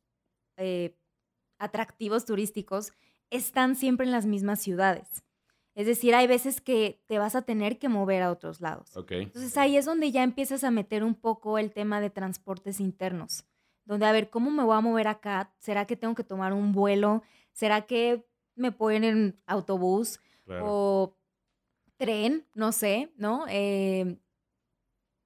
eh, 0.57 0.95
atractivos 1.57 2.25
turísticos 2.25 2.93
están 3.31 3.75
siempre 3.75 4.05
en 4.05 4.11
las 4.11 4.27
mismas 4.27 4.59
ciudades. 4.61 5.24
Es 5.75 5.85
decir, 5.87 6.15
hay 6.15 6.25
veces 6.25 6.61
que 6.61 7.01
te 7.05 7.19
vas 7.19 7.35
a 7.35 7.41
tener 7.43 7.77
que 7.77 7.89
mover 7.89 8.23
a 8.23 8.31
otros 8.31 8.61
lados. 8.61 8.95
Ok. 8.95 9.11
Entonces 9.11 9.55
ahí 9.57 9.75
es 9.77 9.85
donde 9.85 10.11
ya 10.11 10.23
empiezas 10.23 10.63
a 10.63 10.71
meter 10.71 11.03
un 11.03 11.13
poco 11.15 11.57
el 11.59 11.71
tema 11.71 11.99
de 12.01 12.09
transportes 12.09 12.79
internos, 12.79 13.45
donde 13.83 14.05
a 14.05 14.11
ver, 14.13 14.29
¿cómo 14.29 14.49
me 14.51 14.63
voy 14.63 14.75
a 14.77 14.81
mover 14.81 15.07
acá? 15.09 15.53
¿Será 15.59 15.85
que 15.85 15.95
tengo 15.97 16.15
que 16.15 16.23
tomar 16.23 16.53
un 16.53 16.71
vuelo? 16.71 17.23
¿Será 17.51 17.81
que 17.81 18.25
me 18.55 18.71
puedo 18.71 18.95
ir 18.97 19.03
en 19.03 19.37
autobús 19.45 20.19
Claro. 20.45 20.63
o 20.65 21.17
tren? 21.97 22.45
No 22.53 22.71
sé, 22.71 23.11
¿no? 23.17 23.45
Eh, 23.49 24.17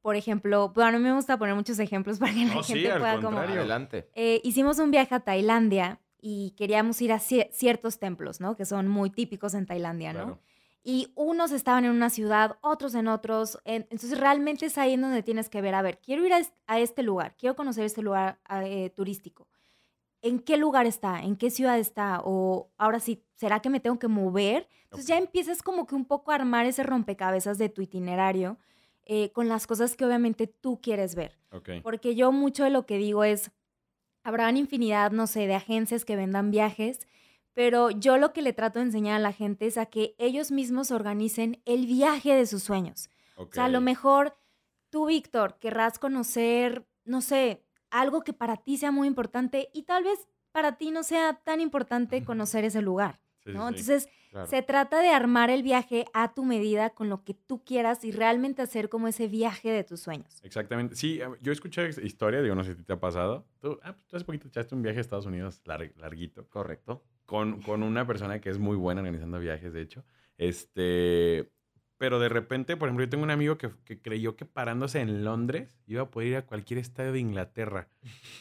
por 0.02 0.15
ejemplo, 0.15 0.69
bueno, 0.69 0.97
a 0.97 1.00
mí 1.00 1.04
me 1.06 1.13
gusta 1.13 1.38
poner 1.38 1.56
muchos 1.56 1.78
ejemplos 1.80 2.19
para 2.19 2.34
que 2.34 2.45
la 2.45 2.56
No, 2.56 2.63
sí, 2.63 2.73
gente 2.73 2.91
al 2.91 3.00
pueda 3.00 3.15
como... 3.15 3.28
contrario. 3.30 3.60
Adelante. 3.60 4.10
Eh, 4.15 4.41
hicimos 4.43 4.80
un 4.80 4.91
viaje 4.91 5.13
a 5.13 5.19
Tailandia 5.19 6.00
y 6.21 6.52
queríamos 6.58 7.02
ir 7.02 7.12
a 7.13 7.17
cie- 7.19 7.50
ciertos 7.52 8.00
templos, 8.00 8.39
¿no? 8.41 8.56
Que 8.58 8.65
son 8.65 8.88
muy 8.88 9.10
típicos 9.10 9.54
en 9.54 9.65
Tailandia, 9.65 10.13
¿no? 10.13 10.19
Claro. 10.26 10.39
Y 10.84 11.12
unos 11.15 11.52
estaban 11.52 11.86
en 11.86 11.92
una 11.92 12.10
ciudad, 12.10 12.58
otros 12.62 12.96
en 12.96 13.08
otros. 13.08 13.60
en- 13.65 13.84
entonces 13.89 14.18
realmente 14.20 14.65
es 14.65 14.78
ahí 14.78 14.94
en 14.94 15.02
donde 15.02 15.24
tienes 15.24 15.50
que 15.50 15.62
ver, 15.62 15.76
a 15.76 15.82
ver, 15.82 16.00
quiero 16.00 16.26
ir 16.26 16.34
a, 16.34 16.39
est- 16.39 16.54
a 16.68 16.80
este 16.80 17.04
lugar, 17.04 17.36
quiero 17.38 17.56
conocer 17.56 17.84
este 17.86 18.02
lugar 18.02 18.39
ah, 18.46 18.65
eh, 18.65 18.89
turístico. 18.89 19.48
¿En 20.22 20.39
qué 20.39 20.58
lugar 20.58 20.86
está? 20.86 21.22
¿En 21.22 21.36
qué 21.38 21.50
ciudad 21.50 21.80
está? 21.80 22.22
O 22.24 22.70
ahora 22.78 23.00
sí, 23.00 23.24
¿será 23.36 23.62
que 23.62 23.70
me 23.70 23.80
tengo 23.80 24.00
que 24.00 24.08
mover? 24.10 24.68
Entonces 24.86 25.08
ya 25.08 25.18
empiezas 25.18 25.62
como 25.63 25.86
que 25.88 25.96
un 25.96 26.06
poco 26.06 26.32
a 26.32 26.36
armar 26.36 26.65
ese 26.65 26.84
rompecabezas 26.84 27.58
de 27.58 27.70
tu 27.70 27.82
itinerario 27.82 28.58
eh, 29.06 29.32
con 29.32 29.48
las 29.48 29.65
cosas 29.65 29.96
que 29.96 30.06
obviamente 30.06 30.46
tú 30.48 30.80
quieres 30.82 31.15
ver. 31.15 31.38
Porque 31.82 32.15
yo 32.15 32.32
mucho 32.34 32.63
de 32.65 32.70
lo 32.70 32.86
que 32.86 32.98
digo 32.98 33.24
es, 33.24 33.52
habrán 34.24 34.58
infinidad, 34.58 35.12
no 35.12 35.26
sé, 35.28 35.48
de 35.48 35.56
agencias 35.56 36.04
que 36.06 36.15
vendan 36.18 36.52
viajes, 36.52 37.00
pero 37.60 37.91
yo 37.91 38.17
lo 38.17 38.32
que 38.32 38.41
le 38.41 38.54
trato 38.54 38.80
de 38.80 38.86
enseñar 38.86 39.17
a 39.17 39.19
la 39.19 39.34
gente 39.34 39.67
es 39.67 39.78
a 39.78 39.88
que 39.88 40.15
ellos 40.17 40.50
mismos 40.50 40.91
organicen 40.91 41.62
el 41.65 41.88
viaje 41.88 42.34
de 42.34 42.45
sus 42.45 42.63
sueños. 42.63 43.10
O 43.36 43.50
sea, 43.52 43.65
a 43.65 43.67
lo 43.67 43.82
mejor 43.82 44.38
tú, 44.89 45.08
Víctor, 45.08 45.58
querrás 45.60 46.00
conocer, 46.00 46.88
no 47.04 47.19
sé, 47.19 47.65
algo 47.89 48.22
que 48.22 48.32
para 48.32 48.56
ti 48.56 48.78
sea 48.78 48.91
muy 48.91 49.10
importante 49.10 49.67
y 49.74 49.84
tal 49.84 50.06
vez 50.06 50.26
para 50.54 50.78
ti 50.78 50.91
no 50.91 51.04
sea 51.04 51.41
tan 51.43 51.60
importante 51.60 52.24
conocer 52.24 52.63
ese 52.63 52.82
lugar, 52.82 53.19
Sí, 53.43 53.52
sí, 53.52 53.58
¿no? 53.58 53.63
sí. 53.63 53.67
Entonces, 53.76 54.08
Claro. 54.30 54.46
se 54.48 54.62
trata 54.62 55.02
de 55.02 55.10
armar 55.10 55.50
el 55.50 55.63
viaje 55.63 56.06
a 56.13 56.34
tu 56.36 56.46
medida 56.46 56.92
con 56.92 57.10
lo 57.10 57.24
que 57.24 57.34
tú 57.34 57.63
quieras 57.65 58.04
y 58.06 58.12
realmente 58.12 58.62
hacer 58.62 58.88
como 58.88 59.08
ese 59.08 59.28
viaje 59.28 59.72
de 59.72 59.84
tus 59.84 60.02
sueños. 60.02 60.39
Exactamente. 60.44 60.96
Sí, 60.96 61.20
eh, 61.20 61.26
yo 61.42 61.52
escuché 61.52 61.89
historia, 62.04 62.42
digo, 62.42 62.54
no 62.54 62.63
sé 62.63 62.76
si 62.76 62.84
te 62.84 62.94
ha 62.94 63.00
pasado. 63.00 63.48
Tú, 63.60 63.80
ah, 63.82 63.94
pues, 63.94 64.06
tú 64.08 64.15
hace 64.18 64.26
poquito 64.26 64.48
echaste 64.48 64.76
un 64.76 64.84
viaje 64.84 65.00
a 65.00 65.02
Estados 65.02 65.26
Unidos 65.26 65.62
lar- 65.65 65.94
larguito. 65.96 66.48
Correcto. 66.48 67.04
con, 67.26 67.62
con 67.62 67.82
una 67.84 68.06
persona 68.06 68.39
que 68.39 68.50
es 68.52 68.60
muy 68.60 68.76
buena 68.78 69.02
organizando 69.02 69.39
viajes, 69.39 69.74
de 69.74 69.82
hecho. 69.82 70.04
Este, 70.38 71.52
pero 71.98 72.20
de 72.20 72.30
repente, 72.30 72.78
por 72.78 72.88
ejemplo, 72.88 73.06
yo 73.06 73.10
tengo 73.10 73.24
un 73.24 73.30
amigo 73.32 73.58
que, 73.58 73.70
que 73.84 74.02
creyó 74.02 74.36
que 74.36 74.46
parándose 74.46 75.00
en 75.02 75.24
Londres 75.24 75.80
iba 75.86 76.04
a 76.04 76.10
poder 76.12 76.30
ir 76.30 76.36
a 76.38 76.46
cualquier 76.46 76.80
estadio 76.80 77.12
de 77.12 77.20
Inglaterra. 77.20 77.89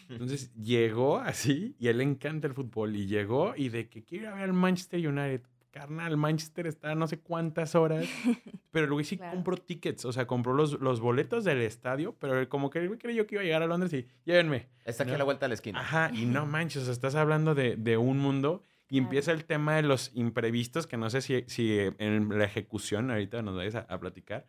Entonces 0.08 0.52
llegó 0.54 1.18
así 1.18 1.74
y 1.78 1.88
a 1.88 1.90
él 1.90 1.98
le 1.98 2.04
encanta 2.04 2.46
el 2.46 2.54
fútbol 2.54 2.94
y 2.96 3.06
llegó 3.06 3.54
y 3.56 3.68
de 3.70 3.88
que 3.88 4.04
quiere 4.04 4.24
ir 4.24 4.30
a 4.30 4.34
ver 4.34 4.44
al 4.44 4.52
Manchester 4.52 5.06
United. 5.06 5.42
Carnal, 5.70 6.16
Manchester 6.16 6.66
está 6.66 6.94
no 6.94 7.06
sé 7.06 7.18
cuántas 7.20 7.74
horas, 7.74 8.06
pero 8.70 8.86
luego 8.86 9.04
sí 9.04 9.16
Claro. 9.18 9.34
compró 9.34 9.56
tickets, 9.56 10.04
o 10.04 10.12
sea, 10.12 10.26
compró 10.26 10.54
los, 10.54 10.80
los 10.80 11.00
boletos 11.00 11.44
del 11.44 11.60
estadio, 11.62 12.16
pero 12.18 12.48
como 12.48 12.70
que 12.70 12.78
él 12.80 12.98
creyó 12.98 13.26
que 13.26 13.34
iba 13.36 13.42
a 13.42 13.44
llegar 13.44 13.62
a 13.62 13.66
Londres 13.66 13.92
y 13.92 14.06
llévenme. 14.24 14.68
Está 14.84 15.02
aquí 15.02 15.10
No. 15.10 15.16
a 15.16 15.18
la 15.18 15.24
vuelta 15.24 15.44
de 15.46 15.48
la 15.48 15.54
esquina. 15.54 15.80
Ajá, 15.80 16.10
y 16.14 16.24
no 16.26 16.46
manches, 16.46 16.82
o 16.82 16.84
sea, 16.86 16.92
estás 16.92 17.14
hablando 17.14 17.54
de, 17.54 17.76
de 17.76 17.96
un 17.96 18.18
mundo 18.18 18.62
y 18.90 18.94
Claro. 18.96 19.04
empieza 19.04 19.32
el 19.32 19.44
tema 19.44 19.76
de 19.76 19.82
los 19.82 20.10
imprevistos, 20.14 20.86
que 20.86 20.96
no 20.96 21.10
sé 21.10 21.20
si, 21.20 21.44
si 21.46 21.78
en 21.98 22.38
la 22.38 22.44
ejecución 22.44 23.10
ahorita 23.10 23.42
nos 23.42 23.54
vayas 23.54 23.74
a, 23.74 23.80
a 23.80 24.00
platicar. 24.00 24.46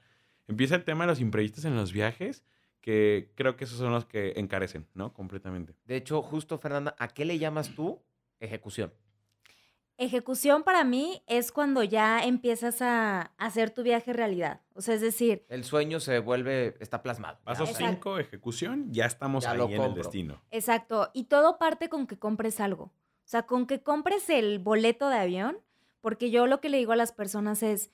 Empieza 0.47 0.75
el 0.75 0.83
tema 0.85 1.03
de 1.03 1.09
los 1.09 1.19
imprevistos 1.19 1.65
en 1.65 1.75
los 1.75 1.91
viajes, 1.91 2.45
que 2.81 3.31
creo 3.35 3.57
que 3.57 3.65
esos 3.65 3.77
son 3.77 3.91
los 3.91 4.05
que 4.05 4.33
encarecen, 4.37 4.87
¿no? 4.93 5.13
Completamente. 5.13 5.75
De 5.85 5.97
hecho, 5.97 6.21
justo, 6.21 6.57
Fernanda, 6.57 6.95
¿a 6.97 7.09
qué 7.09 7.25
le 7.25 7.37
llamas 7.37 7.75
tú 7.75 7.99
ejecución? 8.39 8.93
Ejecución 10.01 10.63
para 10.63 10.85
mí 10.85 11.21
es 11.27 11.51
cuando 11.51 11.83
ya 11.83 12.23
empiezas 12.23 12.81
a 12.81 13.33
hacer 13.37 13.69
tu 13.69 13.83
viaje 13.83 14.13
realidad. 14.13 14.61
O 14.73 14.81
sea, 14.81 14.95
es 14.95 15.01
decir, 15.01 15.45
El 15.49 15.65
sueño 15.65 15.99
se 15.99 16.19
vuelve, 16.19 16.77
está 16.79 17.03
plasmado. 17.03 17.37
Paso 17.43 17.65
Ya, 17.65 17.71
Exacto. 17.71 17.95
5, 17.95 18.19
ejecución, 18.19 18.93
ya 18.93 19.05
estamos 19.05 19.43
Ya 19.43 19.51
ahí 19.51 19.57
lo 19.57 19.65
en 19.69 19.81
el 19.81 19.93
destino. 19.93 20.41
exacto, 20.51 21.09
y 21.13 21.25
todo 21.25 21.57
parte 21.57 21.89
con 21.89 22.07
que 22.07 22.17
compres 22.17 22.61
algo. 22.61 22.83
O 22.85 22.91
sea, 23.25 23.43
con 23.43 23.67
que 23.67 23.83
compres 23.83 24.29
el 24.29 24.59
boleto 24.59 25.09
de 25.09 25.17
avión, 25.17 25.57
porque 25.99 26.31
yo 26.31 26.47
lo 26.47 26.61
que 26.61 26.69
le 26.69 26.77
digo 26.77 26.93
a 26.93 26.95
las 26.95 27.11
personas 27.11 27.61
es, 27.61 27.91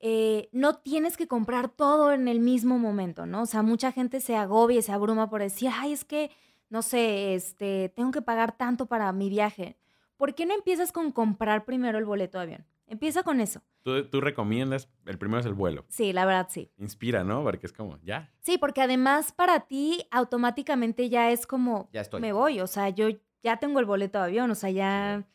eh, 0.00 0.48
no 0.50 0.74
tienes 0.78 1.16
que 1.16 1.28
comprar 1.28 1.68
todo 1.68 2.12
en 2.12 2.26
el 2.26 2.40
mismo 2.40 2.80
momento, 2.80 3.26
¿no? 3.26 3.42
O 3.42 3.46
sea, 3.46 3.62
mucha 3.62 3.92
gente 3.92 4.20
se 4.20 4.34
agobia 4.34 4.80
y 4.80 4.82
se 4.82 4.90
abruma 4.90 5.30
por 5.30 5.40
decir, 5.40 5.70
ay, 5.72 5.92
es 5.92 6.04
que, 6.04 6.32
no 6.68 6.82
sé, 6.82 7.36
este, 7.36 7.90
tengo 7.94 8.10
que 8.10 8.22
pagar 8.22 8.56
tanto 8.56 8.86
para 8.86 9.12
mi 9.12 9.30
viaje. 9.30 9.76
¿Por 10.16 10.34
qué 10.34 10.46
no 10.46 10.54
empiezas 10.54 10.92
con 10.92 11.12
comprar 11.12 11.64
primero 11.64 11.98
el 11.98 12.04
boleto 12.04 12.38
de 12.38 12.44
avión? 12.44 12.66
Empieza 12.86 13.22
con 13.22 13.40
eso. 13.40 13.62
Tú, 13.82 14.08
tú 14.08 14.20
recomiendas, 14.20 14.88
el 15.06 15.18
primero 15.18 15.40
es 15.40 15.46
el 15.46 15.54
vuelo. 15.54 15.84
Sí, 15.88 16.12
la 16.12 16.26
verdad 16.26 16.48
sí. 16.50 16.70
Inspira, 16.76 17.24
¿no? 17.24 17.42
Porque 17.42 17.66
es 17.66 17.72
como, 17.72 17.98
ya. 18.02 18.30
Sí, 18.40 18.58
porque 18.58 18.82
además 18.82 19.32
para 19.32 19.60
ti 19.60 20.06
automáticamente 20.10 21.08
ya 21.08 21.30
es 21.30 21.46
como, 21.46 21.88
Ya 21.92 22.02
estoy. 22.02 22.20
me 22.20 22.32
voy, 22.32 22.60
o 22.60 22.66
sea, 22.66 22.90
yo 22.90 23.08
ya 23.42 23.56
tengo 23.58 23.80
el 23.80 23.86
boleto 23.86 24.18
de 24.18 24.24
avión, 24.24 24.50
o 24.50 24.54
sea, 24.54 24.70
ya, 24.70 25.26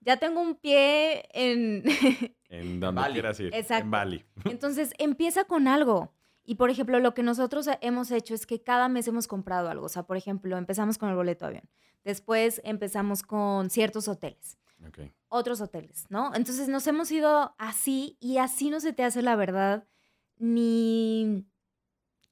ya 0.00 0.16
tengo 0.16 0.40
un 0.40 0.54
pie 0.56 1.28
en... 1.32 1.82
En 2.48 2.78
donde 2.80 3.00
Bali. 3.02 3.14
quieras 3.14 3.40
ir. 3.40 3.54
Exacto. 3.54 3.84
En 3.84 3.90
Bali. 3.90 4.24
Entonces, 4.44 4.92
empieza 4.98 5.44
con 5.44 5.66
algo 5.68 6.13
Y 6.44 6.56
por 6.56 6.70
ejemplo, 6.70 7.00
lo 7.00 7.14
que 7.14 7.22
nosotros 7.22 7.68
hemos 7.80 8.10
hecho 8.10 8.34
es 8.34 8.46
que 8.46 8.62
cada 8.62 8.88
mes 8.88 9.08
hemos 9.08 9.26
comprado 9.26 9.70
algo. 9.70 9.86
O 9.86 9.88
sea, 9.88 10.02
por 10.04 10.16
ejemplo, 10.16 10.56
empezamos 10.56 10.98
con 10.98 11.08
el 11.08 11.16
boleto 11.16 11.46
de 11.46 11.48
avión. 11.48 11.70
Después 12.04 12.60
empezamos 12.64 13.22
con 13.22 13.70
ciertos 13.70 14.08
hoteles. 14.08 14.58
Otros 15.28 15.60
hoteles, 15.62 16.04
¿no? 16.10 16.34
Entonces 16.34 16.68
nos 16.68 16.86
hemos 16.86 17.10
ido 17.10 17.54
así 17.58 18.18
y 18.20 18.36
así 18.36 18.68
no 18.68 18.80
se 18.80 18.92
te 18.92 19.02
hace 19.02 19.22
la 19.22 19.34
verdad 19.34 19.86
ni 20.36 21.46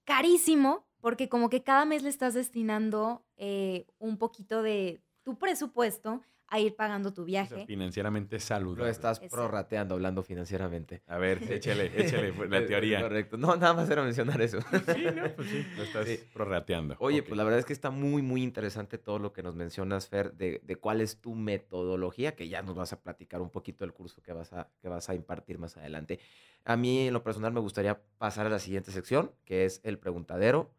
carísimo, 0.05 0.87
porque 1.01 1.29
como 1.29 1.49
que 1.49 1.63
cada 1.63 1.85
mes 1.85 2.03
le 2.03 2.11
estás 2.11 2.35
destinando 2.35 3.25
eh, 3.37 3.87
un 3.99 4.19
poquito 4.19 4.63
de 4.63 5.03
tu 5.23 5.39
presupuesto 5.39 6.23
a 6.53 6.61
ir 6.61 6.77
pagando 6.77 7.15
tu 7.15 7.25
viaje. 7.25 7.65
financieramente 7.67 8.39
saludable. 8.39 8.85
Lo 8.85 8.91
estás 8.91 9.21
prorrateando, 9.21 9.95
hablando 9.95 10.23
financieramente. 10.23 11.03
A 11.07 11.17
ver, 11.17 11.43
échale, 11.51 11.91
échale 11.97 12.35
la 12.47 12.67
teoría. 12.67 13.01
Correcto. 13.01 13.39
No, 13.39 13.57
nada 13.57 13.73
más 13.73 13.89
era 13.89 14.03
mencionar 14.03 14.41
eso. 14.43 14.59
Sí, 14.61 15.05
no, 15.15 15.35
pues 15.35 15.49
sí, 15.49 15.67
lo 15.79 15.83
estás 15.83 16.07
prorrateando. 16.35 16.97
Oye, 16.99 17.23
pues 17.23 17.39
la 17.39 17.45
verdad 17.45 17.59
es 17.59 17.65
que 17.65 17.73
está 17.73 17.91
muy, 17.91 18.21
muy 18.21 18.43
interesante 18.43 18.99
todo 18.99 19.19
lo 19.19 19.33
que 19.33 19.43
nos 19.43 19.55
mencionas, 19.55 20.09
Fer, 20.09 20.35
de, 20.35 20.61
de, 20.63 20.77
cuál 20.77 21.01
es 21.01 21.23
tu 21.23 21.35
metodología, 21.35 22.37
que 22.37 22.47
ya 22.49 22.61
nos 22.61 22.75
vas 22.75 22.93
a 22.93 23.01
platicar 23.01 23.41
un 23.41 23.49
poquito 23.49 23.87
del 23.87 23.95
curso 23.95 24.21
que 24.21 24.35
vas, 24.35 24.53
a, 24.53 24.69
que 24.83 24.89
vas 24.89 25.09
a 25.09 25.15
impartir 25.15 25.59
más 25.59 25.79
adelante. 25.79 26.21
A 26.67 26.77
mí, 26.77 27.07
en 27.07 27.15
lo 27.15 27.23
personal, 27.23 27.55
me 27.55 27.61
gustaría 27.61 27.99
pasar 28.19 28.47
a 28.47 28.51
la 28.51 28.59
siguiente 28.59 28.93
sección, 28.93 29.33
que 29.47 29.65
es 29.65 29.81
el 29.85 29.99
preguntadero 29.99 30.71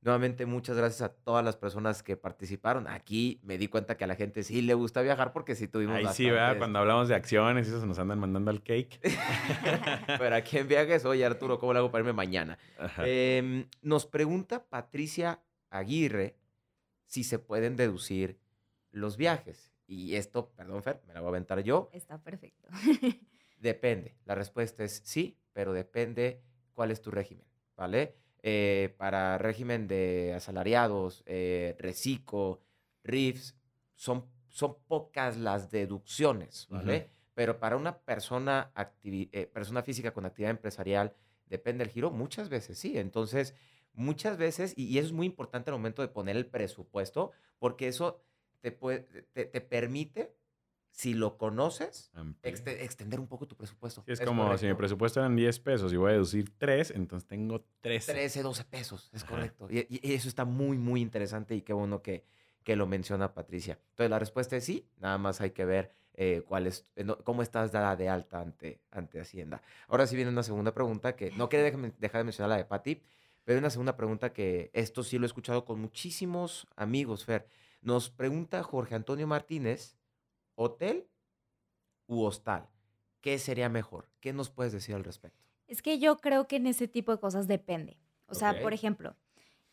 Nuevamente, 0.00 0.46
muchas 0.46 0.76
gracias 0.76 1.02
a 1.02 1.08
todas 1.12 1.44
las 1.44 1.56
personas 1.56 2.04
que 2.04 2.16
participaron. 2.16 2.86
Aquí 2.86 3.40
me 3.42 3.58
di 3.58 3.66
cuenta 3.66 3.96
que 3.96 4.04
a 4.04 4.06
la 4.06 4.14
gente 4.14 4.44
sí 4.44 4.62
le 4.62 4.74
gusta 4.74 5.02
viajar 5.02 5.32
porque 5.32 5.56
sí 5.56 5.66
tuvimos 5.66 5.96
Ahí 5.96 6.06
sí, 6.14 6.30
¿verdad? 6.30 6.56
Cuando 6.56 6.78
hablamos 6.78 7.08
de 7.08 7.16
acciones, 7.16 7.66
eso 7.66 7.80
se 7.80 7.86
nos 7.86 7.98
andan 7.98 8.20
mandando 8.20 8.52
al 8.52 8.62
cake. 8.62 9.00
Pero 10.18 10.36
aquí 10.36 10.58
en 10.58 10.68
viajes, 10.68 11.04
oye 11.04 11.26
Arturo, 11.26 11.58
¿cómo 11.58 11.72
le 11.72 11.80
hago 11.80 11.90
para 11.90 12.02
irme 12.02 12.12
mañana? 12.12 12.58
Em, 12.98 13.66
nos 13.82 14.06
pregunta 14.06 14.64
Patricia 14.64 15.42
Aguirre 15.68 16.36
si 17.06 17.24
se 17.24 17.40
pueden 17.40 17.74
deducir 17.74 18.38
los 18.92 19.16
viajes. 19.16 19.72
Y 19.88 20.14
esto, 20.14 20.52
perdón, 20.54 20.82
Fer, 20.84 21.02
me 21.08 21.14
la 21.14 21.20
voy 21.20 21.28
a 21.28 21.30
aventar 21.30 21.60
yo. 21.60 21.90
Está 21.92 22.22
perfecto. 22.22 22.68
depende. 23.58 24.16
La 24.26 24.36
respuesta 24.36 24.84
es 24.84 25.02
sí, 25.04 25.36
pero 25.52 25.72
depende 25.72 26.40
cuál 26.72 26.92
es 26.92 27.00
tu 27.00 27.10
régimen, 27.10 27.46
¿vale? 27.74 28.14
Eh, 28.42 28.94
para 28.98 29.36
régimen 29.36 29.88
de 29.88 30.32
asalariados, 30.34 31.24
eh, 31.26 31.74
reciclo, 31.78 32.60
RIFs, 33.02 33.56
son, 33.94 34.26
son 34.48 34.76
pocas 34.86 35.36
las 35.36 35.70
deducciones, 35.70 36.68
¿vale? 36.70 37.10
Pero 37.34 37.58
para 37.58 37.76
una 37.76 37.98
persona, 37.98 38.72
eh, 39.02 39.50
persona 39.52 39.82
física 39.82 40.12
con 40.12 40.24
actividad 40.24 40.52
empresarial, 40.52 41.14
depende 41.46 41.84
del 41.84 41.92
giro, 41.92 42.10
muchas 42.12 42.48
veces 42.48 42.78
sí. 42.78 42.96
Entonces, 42.96 43.54
muchas 43.92 44.36
veces, 44.36 44.72
y, 44.76 44.98
eso 44.98 45.08
es 45.08 45.12
muy 45.12 45.26
importante 45.26 45.70
al 45.70 45.76
momento 45.76 46.02
de 46.02 46.08
poner 46.08 46.36
el 46.36 46.46
presupuesto, 46.46 47.32
porque 47.58 47.88
eso 47.88 48.22
te, 48.60 48.70
puede, 48.70 49.00
te 49.32 49.60
permite 49.60 50.37
si 50.98 51.14
lo 51.14 51.38
conoces, 51.38 52.10
extender 52.42 53.20
un 53.20 53.28
poco 53.28 53.46
tu 53.46 53.56
presupuesto. 53.56 54.02
es, 54.04 54.20
como 54.20 54.58
si 54.58 54.66
mi 54.66 54.74
presupuesto 54.74 55.20
eran 55.20 55.36
10 55.36 55.60
pesos 55.60 55.92
y 55.92 55.96
voy 55.96 56.08
a 56.08 56.12
deducir 56.14 56.52
3, 56.58 56.90
entonces 56.90 57.28
tengo 57.28 57.64
13. 57.82 58.14
13, 58.14 58.42
12 58.42 58.64
pesos, 58.64 59.08
es 59.12 59.22
correcto. 59.22 59.68
Y, 59.70 59.86
eso 60.12 60.26
está 60.26 60.44
muy, 60.44 60.76
muy 60.76 61.00
interesante 61.00 61.54
y 61.54 61.62
qué 61.62 61.72
bueno 61.72 62.02
que, 62.02 62.24
que 62.64 62.74
lo 62.74 62.88
menciona 62.88 63.32
Patricia. 63.32 63.78
Entonces 63.90 64.10
la 64.10 64.18
respuesta 64.18 64.56
es 64.56 64.64
sí, 64.64 64.88
nada 64.96 65.18
más 65.18 65.40
hay 65.40 65.52
que 65.52 65.64
ver 65.64 65.94
eh, 66.14 66.42
cuál 66.44 66.66
es, 66.66 66.84
eh, 66.96 67.06
cómo 67.22 67.42
estás 67.42 67.70
dada 67.70 67.94
de 67.94 68.08
alta 68.08 68.40
ante, 68.40 68.80
ante 68.90 69.20
Hacienda. 69.20 69.62
Ahora 69.86 70.04
sí 70.08 70.16
viene 70.16 70.32
una 70.32 70.42
segunda 70.42 70.74
pregunta 70.74 71.14
que 71.14 71.30
no 71.30 71.48
quería 71.48 71.70
dejar 71.96 72.22
de 72.22 72.24
mencionar 72.24 72.48
la 72.50 72.56
de 72.56 72.64
Pati, 72.64 73.00
pero 73.44 73.54
hay 73.54 73.60
una 73.60 73.70
segunda 73.70 73.96
pregunta 73.96 74.32
que 74.32 74.72
esto 74.72 75.04
sí 75.04 75.16
lo 75.16 75.26
he 75.26 75.28
escuchado 75.28 75.64
con 75.64 75.80
muchísimos 75.80 76.66
amigos, 76.74 77.24
Fer. 77.24 77.46
Nos 77.82 78.10
pregunta 78.10 78.64
Jorge 78.64 78.96
Antonio 78.96 79.28
Martínez 79.28 79.97
hotel 80.58 81.08
u 82.06 82.22
hostal. 82.24 82.68
¿Qué 83.20 83.38
sería 83.38 83.68
mejor? 83.68 84.10
¿Qué 84.20 84.32
nos 84.32 84.50
puedes 84.50 84.72
decir 84.72 84.94
al 84.94 85.04
respecto? 85.04 85.44
Es 85.66 85.82
que 85.82 85.98
yo 85.98 86.18
creo 86.18 86.48
que 86.48 86.56
en 86.56 86.66
ese 86.66 86.88
tipo 86.88 87.12
de 87.12 87.20
cosas 87.20 87.46
depende. 87.46 87.98
O 88.26 88.34
sea, 88.34 88.60
por 88.60 88.74
ejemplo, 88.74 89.16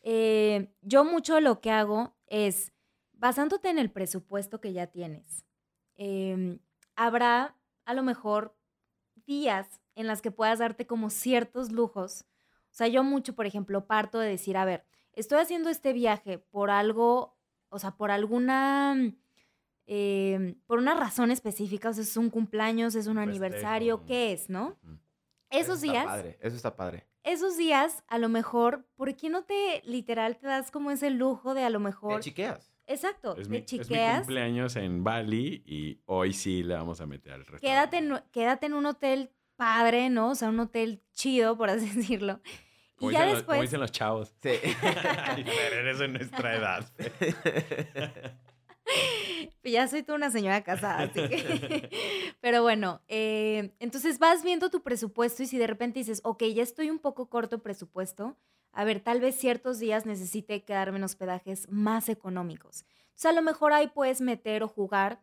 eh, 0.00 0.72
yo 0.80 1.04
mucho 1.04 1.40
lo 1.40 1.60
que 1.60 1.70
hago 1.70 2.16
es, 2.26 2.72
basándote 3.12 3.68
en 3.68 3.78
el 3.78 3.90
presupuesto 3.90 4.60
que 4.60 4.72
ya 4.72 4.86
tienes, 4.86 5.44
em, 5.96 6.58
habrá 6.94 7.56
a 7.84 7.92
lo 7.92 8.02
mejor 8.02 8.56
días 9.26 9.80
en 9.94 10.06
las 10.06 10.22
que 10.22 10.30
puedas 10.30 10.58
darte 10.58 10.86
como 10.86 11.10
ciertos 11.10 11.70
lujos. 11.70 12.24
O 12.70 12.74
sea, 12.74 12.88
yo 12.88 13.02
mucho, 13.02 13.34
por 13.34 13.46
ejemplo, 13.46 13.86
parto 13.86 14.18
de 14.18 14.28
decir, 14.28 14.56
a 14.56 14.64
ver, 14.64 14.86
estoy 15.12 15.38
haciendo 15.38 15.68
este 15.68 15.92
viaje 15.92 16.38
por 16.38 16.70
algo, 16.70 17.36
o 17.68 17.78
sea, 17.78 17.96
por 17.96 18.10
alguna 18.10 18.94
Em, 19.86 20.56
por 20.66 20.78
una 20.78 20.94
razón 20.94 21.30
específica, 21.30 21.90
o 21.90 21.92
sea, 21.92 22.02
es 22.02 22.16
un 22.16 22.28
cumpleaños, 22.28 22.94
es 22.96 23.06
un 23.06 23.18
aniversario, 23.18 24.04
¿qué 24.04 24.32
es, 24.32 24.50
no? 24.50 24.76
Esos 25.48 25.78
eso 25.78 25.92
días. 25.92 26.06
Padre, 26.06 26.38
eso 26.40 26.56
está 26.56 26.74
padre. 26.74 27.06
Esos 27.22 27.56
días, 27.56 28.02
a 28.08 28.18
lo 28.18 28.28
mejor, 28.28 28.86
¿por 28.96 29.14
qué 29.16 29.30
no 29.30 29.44
te 29.44 29.82
literal 29.84 30.38
te 30.38 30.46
das 30.46 30.70
como 30.70 30.90
ese 30.90 31.10
lujo 31.10 31.54
de 31.54 31.62
a 31.62 31.70
lo 31.70 31.80
mejor. 31.80 32.16
Te 32.16 32.24
chiqueas. 32.24 32.72
Exacto, 32.88 33.36
es 33.36 33.48
te 33.48 33.50
mi, 33.50 33.64
chiqueas. 33.64 33.88
Es 33.88 34.14
mi 34.14 34.18
cumpleaños 34.20 34.76
en 34.76 35.04
Bali 35.04 35.62
y 35.66 36.00
hoy 36.06 36.32
sí 36.32 36.62
le 36.62 36.74
vamos 36.74 37.00
a 37.00 37.06
meter 37.06 37.32
al 37.32 37.46
restaurante. 37.46 37.66
Quédate 37.66 37.96
en, 37.98 38.22
quédate 38.32 38.66
en 38.66 38.74
un 38.74 38.86
hotel 38.86 39.30
padre, 39.56 40.10
¿no? 40.10 40.30
O 40.30 40.34
sea, 40.34 40.48
un 40.48 40.60
hotel 40.60 41.02
chido, 41.12 41.56
por 41.56 41.70
así 41.70 41.88
decirlo. 41.94 42.40
y 43.00 43.12
ya 43.12 43.24
después. 43.24 43.44
como 43.44 43.62
dicen 43.62 43.80
los 43.80 43.92
chavos. 43.92 44.34
Sí. 44.42 44.50
Pero 44.80 45.76
eres 45.76 46.00
en 46.00 46.12
nuestra 46.12 46.56
edad. 46.56 46.92
ya 49.64 49.88
soy 49.88 50.02
tú 50.02 50.14
una 50.14 50.30
señora 50.30 50.62
casada, 50.62 51.04
así 51.04 51.28
que... 51.28 51.90
Pero 52.40 52.62
bueno, 52.62 53.02
eh, 53.08 53.74
entonces 53.78 54.18
vas 54.18 54.42
viendo 54.42 54.70
tu 54.70 54.82
presupuesto 54.82 55.42
y 55.42 55.46
si 55.46 55.58
de 55.58 55.66
repente 55.66 56.00
dices, 56.00 56.20
ok, 56.24 56.44
ya 56.54 56.62
estoy 56.62 56.90
un 56.90 56.98
poco 56.98 57.28
corto 57.28 57.62
presupuesto, 57.62 58.36
a 58.72 58.84
ver, 58.84 59.00
tal 59.00 59.20
vez 59.20 59.36
ciertos 59.36 59.78
días 59.78 60.06
necesite 60.06 60.62
quedarme 60.64 60.98
en 60.98 61.04
hospedajes 61.04 61.66
más 61.70 62.08
económicos. 62.08 62.84
O 63.08 63.18
sea, 63.18 63.30
a 63.30 63.34
lo 63.34 63.42
mejor 63.42 63.72
ahí 63.72 63.88
puedes 63.88 64.20
meter 64.20 64.62
o 64.62 64.68
jugar 64.68 65.22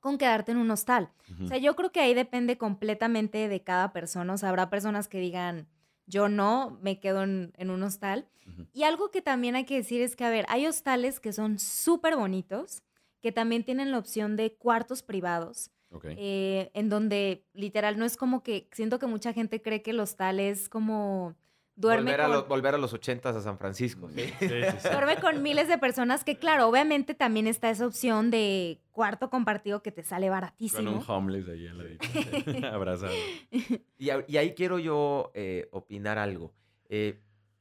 con 0.00 0.18
quedarte 0.18 0.52
en 0.52 0.58
un 0.58 0.70
hostal. 0.70 1.10
O 1.42 1.48
sea, 1.48 1.56
yo 1.56 1.74
creo 1.76 1.90
que 1.90 2.00
ahí 2.00 2.12
depende 2.12 2.58
completamente 2.58 3.48
de 3.48 3.62
cada 3.62 3.94
persona. 3.94 4.34
O 4.34 4.36
sea, 4.36 4.50
habrá 4.50 4.68
personas 4.68 5.08
que 5.08 5.18
digan, 5.18 5.66
yo 6.06 6.28
no, 6.28 6.78
me 6.82 7.00
quedo 7.00 7.22
en, 7.22 7.52
un 7.58 7.82
hostal. 7.82 8.28
Y 8.72 8.82
algo 8.82 9.10
que 9.10 9.22
también 9.22 9.56
hay 9.56 9.64
que 9.64 9.76
decir 9.76 10.02
es 10.02 10.16
que, 10.16 10.24
a 10.24 10.30
ver, 10.30 10.44
hay 10.48 10.66
hostales 10.66 11.18
que 11.18 11.32
son 11.32 11.58
súper 11.58 12.14
bonitos, 12.16 12.82
que 13.22 13.32
también 13.32 13.64
tienen 13.64 13.90
la 13.90 13.98
opción 13.98 14.36
de 14.36 14.54
cuartos 14.54 15.02
privados. 15.02 15.70
Eh, 16.02 16.70
en 16.74 16.88
donde 16.88 17.46
literal 17.52 17.96
no 17.96 18.04
es 18.04 18.16
como 18.16 18.42
que 18.42 18.68
siento 18.72 18.98
que 18.98 19.06
mucha 19.06 19.32
gente 19.32 19.62
cree 19.62 19.80
que 19.80 19.92
el 19.92 20.00
hostal 20.00 20.40
es 20.40 20.68
como 20.68 21.36
duerme 21.76 22.12
volver, 22.12 22.20
a 22.20 22.40
volver 22.40 22.74
a 22.74 22.78
los 22.78 22.92
ochentas 22.92 23.34
a 23.36 23.40
San 23.40 23.58
Francisco. 23.58 24.08
Sí, 24.10 24.22
sí, 24.38 24.48
sí, 24.48 24.88
duerme 24.90 25.16
con 25.16 25.42
miles 25.42 25.68
de 25.68 25.78
personas 25.78 26.24
que 26.24 26.36
claro, 26.36 26.68
obviamente 26.68 27.14
también 27.14 27.46
está 27.46 27.70
esa 27.70 27.86
opción 27.86 28.30
de 28.30 28.80
cuarto 28.92 29.30
compartido 29.30 29.82
que 29.82 29.90
te 29.90 30.02
sale 30.02 30.30
baratísimo. 30.30 30.92
Con 30.92 31.00
un 31.00 31.04
homeless 31.06 31.48
ahí 31.48 31.66
en 31.66 32.60
la 32.60 32.68
abrazado. 32.74 33.14
Y, 33.50 33.74
y, 33.98 34.36
ahí 34.36 34.54
quiero 34.54 34.78
yo 34.78 35.30
eh, 35.34 35.68
opinar 35.72 36.18
algo. 36.18 36.54
Eh, 36.88 37.20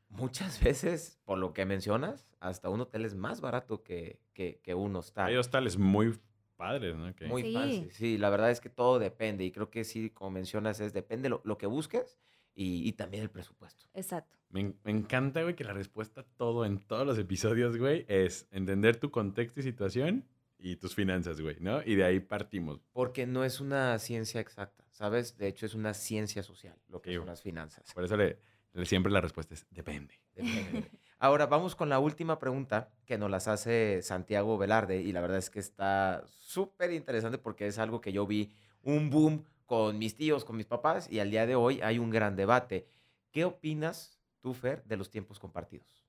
muchas 0.09 0.61
veces, 0.61 1.19
por 1.25 1.37
lo 1.37 1.53
que 1.53 1.65
mencionas, 1.65 2.27
hasta 2.39 2.69
un 2.69 2.81
hotel 2.81 3.05
es 3.05 3.15
más 3.15 3.41
barato 3.41 3.83
que, 3.83 4.19
que, 4.33 4.59
que 4.61 4.75
un 4.75 4.95
hostal. 4.95 5.27
Hay 5.27 5.37
hostales 5.37 5.77
muy 5.77 6.13
padres, 6.55 6.95
¿no? 6.95 7.11
Muy 7.27 7.41
sí. 7.41 7.87
Sí, 7.91 8.17
la 8.17 8.29
verdad 8.29 8.51
es 8.51 8.61
que 8.61 8.69
todo 8.69 8.99
depende. 8.99 9.43
Y 9.43 9.51
creo 9.51 9.69
que 9.69 9.83
sí, 9.83 10.09
como 10.11 10.31
mencionas, 10.31 10.79
es 10.79 10.93
depende 10.93 11.29
lo, 11.29 11.41
lo 11.43 11.57
que 11.57 11.65
busques 11.65 12.19
y, 12.55 12.87
y, 12.87 12.91
también 12.93 13.23
el 13.23 13.29
presupuesto. 13.29 13.85
Exacto. 13.93 14.37
Me, 14.49 14.73
me, 14.83 14.91
encanta, 14.91 15.41
güey, 15.41 15.55
que 15.55 15.63
la 15.63 15.73
respuesta 15.73 16.21
a 16.21 16.23
todo 16.23 16.65
en 16.65 16.79
todos 16.79 17.05
los 17.05 17.17
episodios, 17.17 17.77
güey, 17.77 18.05
es 18.07 18.47
entender 18.51 18.97
tu 18.97 19.09
contexto 19.09 19.59
y 19.59 19.63
situación 19.63 20.25
y 20.63 20.77
tus 20.77 20.95
finanzas, 20.95 21.41
güey, 21.41 21.57
¿no? 21.59 21.83
Y 21.83 21.95
de 21.95 22.05
ahí 22.05 22.19
partimos. 22.21 22.79
Porque 22.93 23.27
no 23.27 23.43
es 23.43 23.59
una 23.59 23.99
ciencia 23.99 24.39
exacta, 24.39 24.85
¿sabes? 24.91 25.37
De 25.37 25.47
hecho, 25.47 25.65
es 25.65 25.75
una 25.75 25.93
ciencia 25.93 26.41
social, 26.41 26.79
lo 26.87 27.01
que 27.01 27.15
son 27.15 27.25
las 27.25 27.41
finanzas. 27.41 27.91
Por 27.93 28.05
eso 28.05 28.15
le, 28.15 28.39
siempre 28.85 29.11
la 29.11 29.19
respuesta 29.19 29.53
es 29.53 29.67
depende. 29.71 30.21
depende. 30.33 30.89
Ahora 31.19 31.47
vamos 31.47 31.75
con 31.75 31.89
la 31.89 31.99
última 31.99 32.39
pregunta 32.39 32.91
que 33.05 33.17
nos 33.17 33.29
las 33.29 33.47
hace 33.47 34.01
Santiago 34.01 34.57
Velarde 34.57 35.01
y 35.01 35.11
la 35.11 35.21
verdad 35.21 35.37
es 35.37 35.49
que 35.49 35.59
está 35.59 36.23
súper 36.27 36.91
interesante 36.91 37.37
porque 37.37 37.67
es 37.67 37.77
algo 37.77 38.01
que 38.01 38.11
yo 38.11 38.25
vi 38.25 38.53
un 38.83 39.09
boom 39.09 39.45
con 39.65 39.97
mis 39.97 40.15
tíos, 40.15 40.45
con 40.45 40.57
mis 40.57 40.65
papás 40.65 41.09
y 41.11 41.19
al 41.19 41.31
día 41.31 41.45
de 41.45 41.55
hoy 41.55 41.81
hay 41.81 41.99
un 41.99 42.09
gran 42.09 42.35
debate. 42.35 42.87
¿Qué 43.31 43.45
opinas 43.45 44.19
tú, 44.41 44.53
Fer, 44.53 44.83
de 44.83 44.97
los 44.97 45.09
tiempos 45.09 45.39
compartidos? 45.39 46.05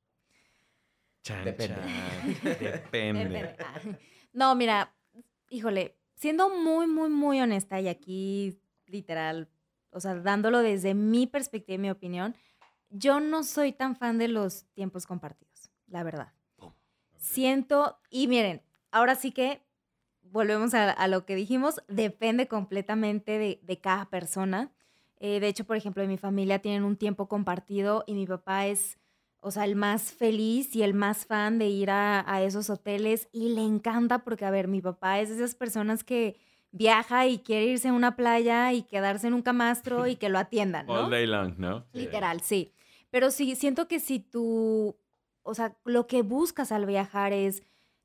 Depende. 1.45 1.81
Depende. 2.61 3.57
Ah. 3.59 3.81
No, 4.33 4.55
mira, 4.55 4.95
híjole, 5.49 5.97
siendo 6.15 6.51
muy, 6.51 6.87
muy, 6.87 7.09
muy 7.09 7.41
honesta 7.41 7.81
y 7.81 7.89
aquí 7.89 8.61
literal, 8.87 9.49
o 9.91 10.01
sea, 10.01 10.17
dándolo 10.17 10.61
desde 10.61 10.95
mi 10.95 11.27
perspectiva 11.27 11.77
y 11.77 11.79
mi 11.79 11.91
opinión, 11.91 12.37
yo 12.91 13.21
no 13.21 13.43
soy 13.43 13.73
tan 13.73 13.97
fan 13.97 14.19
de 14.19 14.29
los 14.29 14.67
tiempos 14.75 15.07
compartidos, 15.07 15.71
la 15.87 16.03
verdad. 16.03 16.33
Siento, 17.17 17.99
y 18.11 18.29
miren, 18.29 18.63
ahora 18.91 19.15
sí 19.15 19.33
que 19.33 19.64
volvemos 20.35 20.75
a, 20.75 21.07
lo 21.07 21.25
que 21.25 21.37
dijimos, 21.37 21.81
depende 21.87 22.49
completamente 22.49 23.39
de, 23.39 23.79
cada 23.81 24.07
persona. 24.11 24.73
Eh, 25.21 25.39
de 25.39 25.47
hecho, 25.47 25.65
por 25.65 25.77
ejemplo, 25.77 26.03
en 26.03 26.09
mi 26.09 26.19
familia 26.19 26.59
tienen 26.59 26.83
un 26.83 26.97
tiempo 26.97 27.29
compartido 27.29 28.03
y 28.09 28.15
mi 28.15 28.27
papá 28.27 28.67
es, 28.67 28.99
o 29.39 29.53
sea, 29.53 29.65
el 29.65 29.77
más 29.77 30.13
feliz 30.13 30.75
y 30.75 30.83
el 30.83 30.93
más 30.93 31.25
fan 31.25 31.61
de 31.61 31.69
ir 31.69 31.89
a, 31.89 32.25
a 32.27 32.43
esos 32.43 32.69
hoteles 32.69 33.29
y 33.31 33.51
le 33.51 33.63
encanta 33.63 34.25
porque, 34.25 34.45
a 34.45 34.51
ver, 34.51 34.67
mi 34.67 34.81
papá 34.81 35.21
es 35.21 35.29
de 35.29 35.37
esas 35.37 35.55
personas 35.55 36.03
que 36.03 36.37
viaja 36.73 37.29
y 37.29 37.39
quiere 37.39 37.67
irse 37.67 37.91
a 37.91 37.93
una 37.93 38.17
playa 38.17 38.73
y 38.73 38.83
quedarse 38.83 39.29
en 39.29 39.35
un 39.35 39.43
camastro 39.43 40.09
y 40.09 40.17
que 40.17 40.31
lo 40.31 40.41
atiendan, 40.41 40.87
¿no? 40.89 41.05
All 41.05 41.11
day 41.11 41.29
long, 41.29 41.55
¿no? 41.59 41.87
Literal, 41.93 42.41
sí. 42.41 42.73
Pero 43.11 43.31
sí, 43.31 43.55
siento 43.55 43.87
que 43.87 44.01
si 44.01 44.19
tú, 44.19 44.97
o 45.45 45.55
sea, 45.55 45.77
lo 45.85 46.09
que 46.09 46.23
buscas 46.23 46.73
al 46.73 46.87
viajar 46.87 47.33
es 47.33 47.63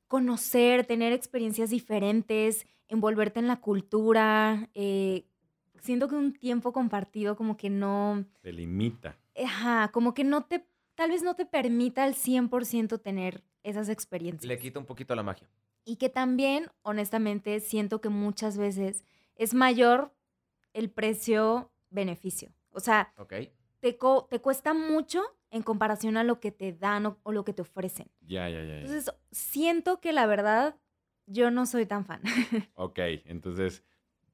conocer, 0.10 0.86
tener 0.86 1.14
experiencias 1.14 1.70
diferentes, 1.70 2.66
envolverte 2.90 3.40
en 3.40 3.48
la 3.48 3.62
cultura, 3.62 4.70
eh, 4.74 5.24
siento 5.80 6.10
que 6.10 6.16
un 6.16 6.34
tiempo 6.34 6.74
compartido 6.74 7.38
como 7.38 7.56
que 7.56 7.70
no... 7.70 8.26
Te 8.42 8.52
limita. 8.52 9.18
Ajá, 9.42 9.90
como 9.94 10.14
que 10.14 10.26
no 10.26 10.44
te, 10.46 10.66
tal 10.96 11.12
vez 11.12 11.24
no 11.24 11.36
te 11.36 11.46
permita 11.46 12.04
al 12.04 12.16
100% 12.16 13.02
tener 13.02 13.44
esas 13.64 13.88
experiencias. 13.88 14.46
Le 14.46 14.58
quita 14.58 14.80
un 14.80 14.86
poquito 14.86 15.16
la 15.16 15.24
magia. 15.24 15.48
Y 15.86 15.96
que 15.96 16.10
también, 16.10 16.66
honestamente, 16.82 17.60
siento 17.60 18.02
que 18.02 18.10
muchas 18.10 18.58
veces 18.58 19.04
es 19.36 19.54
mayor 19.54 20.12
el 20.74 20.90
precio-beneficio. 20.90 22.52
O 22.72 22.80
sea, 22.80 23.14
te, 23.80 23.98
te 24.30 24.42
cuesta 24.42 24.74
mucho 24.74 25.22
en 25.52 25.64
comparación 25.64 26.18
a 26.18 26.24
lo 26.24 26.40
que 26.40 26.52
te 26.52 26.74
dan 26.74 27.06
o, 27.24 27.32
lo 27.32 27.44
que 27.44 27.54
te 27.54 27.62
ofrecen. 27.62 28.08
Ya, 28.22 28.50
ya, 28.50 28.64
ya. 28.64 28.82
Entonces, 28.82 29.14
siento 29.32 30.00
que 30.00 30.14
la 30.14 30.26
verdad, 30.26 30.76
yo 31.26 31.52
no 31.52 31.66
soy 31.66 31.86
tan 31.86 32.06
fan. 32.06 32.22
ok, 32.76 33.00
entonces 33.26 33.84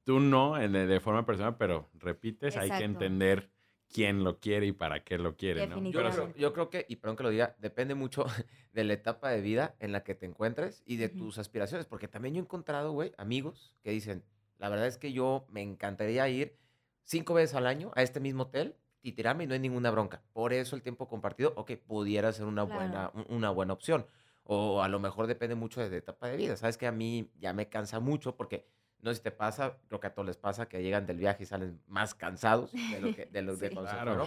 tú 0.04 0.20
no 0.20 0.56
de 0.56 1.00
forma 1.00 1.26
personal, 1.26 1.58
pero 1.58 1.90
repites, 1.94 2.58
hay 2.58 2.70
que 2.70 2.84
entender 2.84 3.50
quién 3.88 4.24
lo 4.24 4.40
quiere 4.40 4.68
y 4.68 4.72
para 4.72 5.04
qué 5.04 5.18
lo 5.18 5.36
quiere, 5.36 5.68
¿no? 5.68 5.82
Yo 5.82 6.00
creo, 6.00 6.36
yo 6.36 6.54
creo 6.54 6.70
que, 6.70 6.86
y 6.90 6.98
perdón 6.98 7.18
que 7.18 7.24
lo 7.24 7.30
diga, 7.30 7.56
depende 7.60 7.96
mucho 7.96 8.26
de 8.74 8.84
la 8.84 8.94
etapa 8.94 9.30
de 9.30 9.42
vida 9.42 9.76
en 9.80 9.92
la 9.92 10.04
que 10.04 10.16
te 10.16 10.26
encuentres 10.26 10.84
y 10.86 10.98
de 10.98 11.10
tus 11.10 11.38
aspiraciones, 11.38 11.86
porque 11.86 12.08
también 12.08 12.36
yo 12.36 12.42
he 12.42 12.44
encontrado, 12.44 12.92
güey, 12.92 13.14
amigos 13.18 13.76
que 13.82 13.92
dicen, 13.92 14.24
la 14.58 14.70
verdad 14.70 14.88
es 14.88 14.98
que 14.98 15.12
yo 15.12 15.46
me 15.50 15.62
encantaría 15.62 16.28
ir 16.30 16.58
cinco 17.04 17.34
veces 17.34 17.56
al 17.56 17.68
año 17.68 17.92
a 17.96 18.04
este 18.04 18.20
mismo 18.20 18.44
hotel 18.44 18.76
y 19.06 19.12
tirarme 19.12 19.44
y 19.44 19.48
no 19.48 19.54
hay 19.54 19.60
ninguna 19.60 19.92
bronca. 19.92 20.24
Por 20.34 20.52
eso 20.52 20.76
el 20.76 20.82
tiempo 20.82 21.08
compartido, 21.08 21.54
ok, 21.56 21.74
pudiera 21.78 22.34
ser 22.34 22.46
una, 22.46 22.64
buena, 22.64 23.12
una 23.30 23.52
buena 23.52 23.74
opción. 23.74 24.08
O 24.44 24.82
a 24.82 24.88
lo 24.88 25.00
mejor 25.00 25.28
depende 25.28 25.54
mucho 25.54 25.80
de 25.80 25.92
la 25.92 25.98
etapa 25.98 26.28
de 26.28 26.38
vida. 26.38 26.58
Sabes 26.58 26.76
que 26.78 26.88
a 26.88 26.92
mí 26.92 27.30
ya 27.40 27.54
me 27.54 27.70
cansa 27.70 28.00
mucho 28.00 28.36
porque 28.36 28.68
no 29.02 29.12
sé 29.12 29.18
si 29.18 29.22
te 29.22 29.32
pasa, 29.32 29.78
creo 29.88 30.00
que 30.00 30.08
a 30.08 30.14
todos 30.16 30.26
les 30.26 30.38
pasa 30.38 30.68
que 30.68 30.82
llegan 30.82 31.06
del 31.06 31.18
viaje 31.18 31.44
y 31.44 31.46
salen 31.46 31.80
más 31.88 32.16
cansados 32.16 32.72
de 32.72 33.00
lo 33.00 33.16
que 33.16 33.28
de 33.28 33.42
lo 33.44 33.56
de 33.56 33.70
claro. 33.70 34.26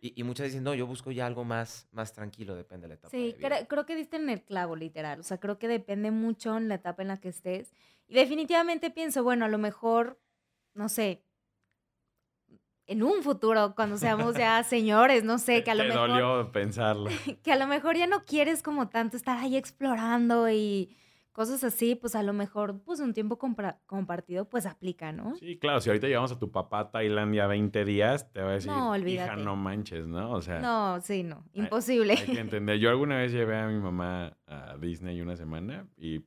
y, 0.00 0.12
y, 0.20 0.22
muchas 0.22 0.46
dicen, 0.46 0.62
no, 0.62 0.74
yo 0.74 0.86
busco 0.86 1.10
ya 1.10 1.26
algo 1.26 1.42
más, 1.42 1.88
más 1.90 2.12
tranquilo, 2.12 2.54
depende 2.54 2.84
de 2.84 2.88
la 2.90 2.94
etapa. 2.94 3.10
Sí, 3.10 3.34
creo 3.68 3.86
que 3.86 3.96
diste 3.96 4.16
en 4.16 4.30
el 4.30 4.42
clavo, 4.42 4.76
literal. 4.76 5.18
O 5.18 5.24
sea, 5.24 5.38
creo 5.40 5.58
que 5.58 5.66
depende 5.66 6.12
mucho 6.12 6.56
en 6.56 6.68
la 6.68 6.76
etapa 6.76 7.02
en 7.02 7.08
la 7.08 7.16
que 7.16 7.30
estés. 7.30 7.74
Y 8.06 8.14
definitivamente 8.14 8.90
pienso, 8.90 9.24
bueno, 9.24 9.46
a 9.46 9.48
lo 9.48 9.58
mejor, 9.58 10.20
no 10.74 10.88
sé, 10.88 11.24
en 12.90 13.04
un 13.04 13.22
futuro, 13.22 13.74
cuando 13.76 13.96
seamos 13.96 14.34
ya 14.34 14.64
señores, 14.64 15.22
no 15.22 15.38
sé, 15.38 15.62
que 15.62 15.70
a 15.70 15.76
lo 15.76 15.84
mejor... 15.84 16.08
dolió 16.08 16.50
pensarlo. 16.50 17.08
Que 17.44 17.52
a 17.52 17.56
lo 17.56 17.68
mejor 17.68 17.96
ya 17.96 18.08
no 18.08 18.24
quieres 18.24 18.64
como 18.64 18.88
tanto 18.88 19.16
estar 19.16 19.38
ahí 19.38 19.56
explorando 19.56 20.50
y 20.50 20.96
cosas 21.30 21.62
así, 21.62 21.94
pues 21.94 22.16
a 22.16 22.24
lo 22.24 22.32
mejor, 22.32 22.82
pues 22.84 22.98
un 22.98 23.14
tiempo 23.14 23.38
compartido, 23.38 24.48
pues 24.48 24.66
aplica, 24.66 25.12
¿no? 25.12 25.36
Sí, 25.36 25.56
claro, 25.56 25.80
si 25.80 25.88
ahorita 25.88 26.08
llevamos 26.08 26.32
a 26.32 26.38
tu 26.40 26.50
papá 26.50 26.80
a 26.80 26.90
Tailandia 26.90 27.46
20 27.46 27.84
días, 27.84 28.32
te 28.32 28.42
va 28.42 28.50
a 28.50 28.54
decir, 28.54 28.72
no, 28.72 28.96
hija, 28.96 29.36
no 29.36 29.54
manches, 29.54 30.08
¿no? 30.08 30.32
O 30.32 30.42
sea... 30.42 30.58
No, 30.58 31.00
sí, 31.00 31.22
no, 31.22 31.44
imposible. 31.52 32.14
Hay, 32.14 32.26
que 32.26 32.40
entender. 32.40 32.78
Yo 32.78 32.90
alguna 32.90 33.18
vez 33.18 33.30
llevé 33.30 33.56
a 33.56 33.68
mi 33.68 33.78
mamá 33.78 34.36
a 34.48 34.76
Disney 34.78 35.20
una 35.20 35.36
semana 35.36 35.86
y 35.96 36.24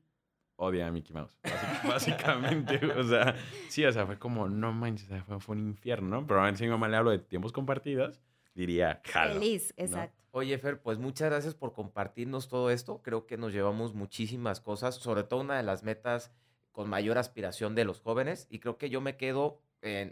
odia 0.64 0.88
a 0.88 0.92
Mickey 0.92 1.14
Mouse, 1.14 1.38
básicamente. 1.88 2.80
o 2.86 3.04
sea, 3.04 3.36
sí, 3.70 3.86
o 3.86 3.92
sea, 3.92 4.06
fue 4.06 4.18
como, 4.18 4.50
no 4.50 4.72
manches, 4.74 5.10
fue, 5.26 5.40
fue 5.40 5.56
un 5.56 5.68
infierno, 5.68 6.22
¿no? 6.22 6.28
Pero 6.28 6.42
a 6.42 6.46
ver 6.46 6.58
si 6.58 6.64
mi 6.64 6.70
mamá 6.70 6.88
le 6.88 6.98
hablo 6.98 7.12
de 7.12 7.20
tiempos 7.20 7.52
compartidos, 7.52 8.22
diría, 8.56 9.02
jalo. 9.06 9.34
Feliz, 9.34 9.74
exacto. 9.78 10.24
Oye, 10.36 10.58
Fer, 10.58 10.82
pues 10.82 10.98
muchas 10.98 11.30
gracias 11.30 11.54
por 11.54 11.74
compartirnos 11.74 12.48
todo 12.48 12.72
esto. 12.72 13.04
Creo 13.04 13.28
que 13.28 13.38
nos 13.38 13.54
llevamos 13.54 13.94
muchísimas 13.94 14.62
cosas, 14.62 14.96
sobre 14.96 15.24
todo 15.24 15.42
una 15.42 15.58
de 15.58 15.64
las 15.64 15.84
metas 15.84 16.32
con 16.72 16.90
mayor 16.90 17.20
aspiración 17.20 17.76
de 17.76 17.86
los 17.86 18.02
jóvenes. 18.02 18.48
Y 18.50 18.58
creo 18.58 18.80
que 18.80 18.90
yo 18.90 19.00
me 19.00 19.16
quedo, 19.16 19.60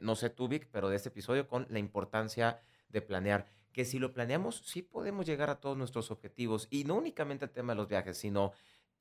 no 0.02 0.16
sé 0.16 0.30
tú, 0.30 0.48
Vic, 0.48 0.70
pero 0.72 0.90
de 0.90 0.96
este 0.96 1.10
episodio 1.10 1.48
con 1.48 1.66
la 1.70 1.80
importancia 1.80 2.60
de 2.90 3.02
planear. 3.02 3.48
Que 3.74 3.84
si 3.84 3.98
lo 3.98 4.14
planeamos, 4.14 4.62
sí 4.64 4.84
podemos 4.84 5.26
llegar 5.26 5.50
a 5.50 5.60
todos 5.60 5.76
nuestros 5.76 6.12
objetivos. 6.12 6.68
Y 6.70 6.84
no 6.84 6.96
únicamente 6.96 7.46
el 7.46 7.52
tema 7.52 7.74
de 7.74 7.78
los 7.78 7.88
viajes, 7.88 8.16
sino 8.16 8.52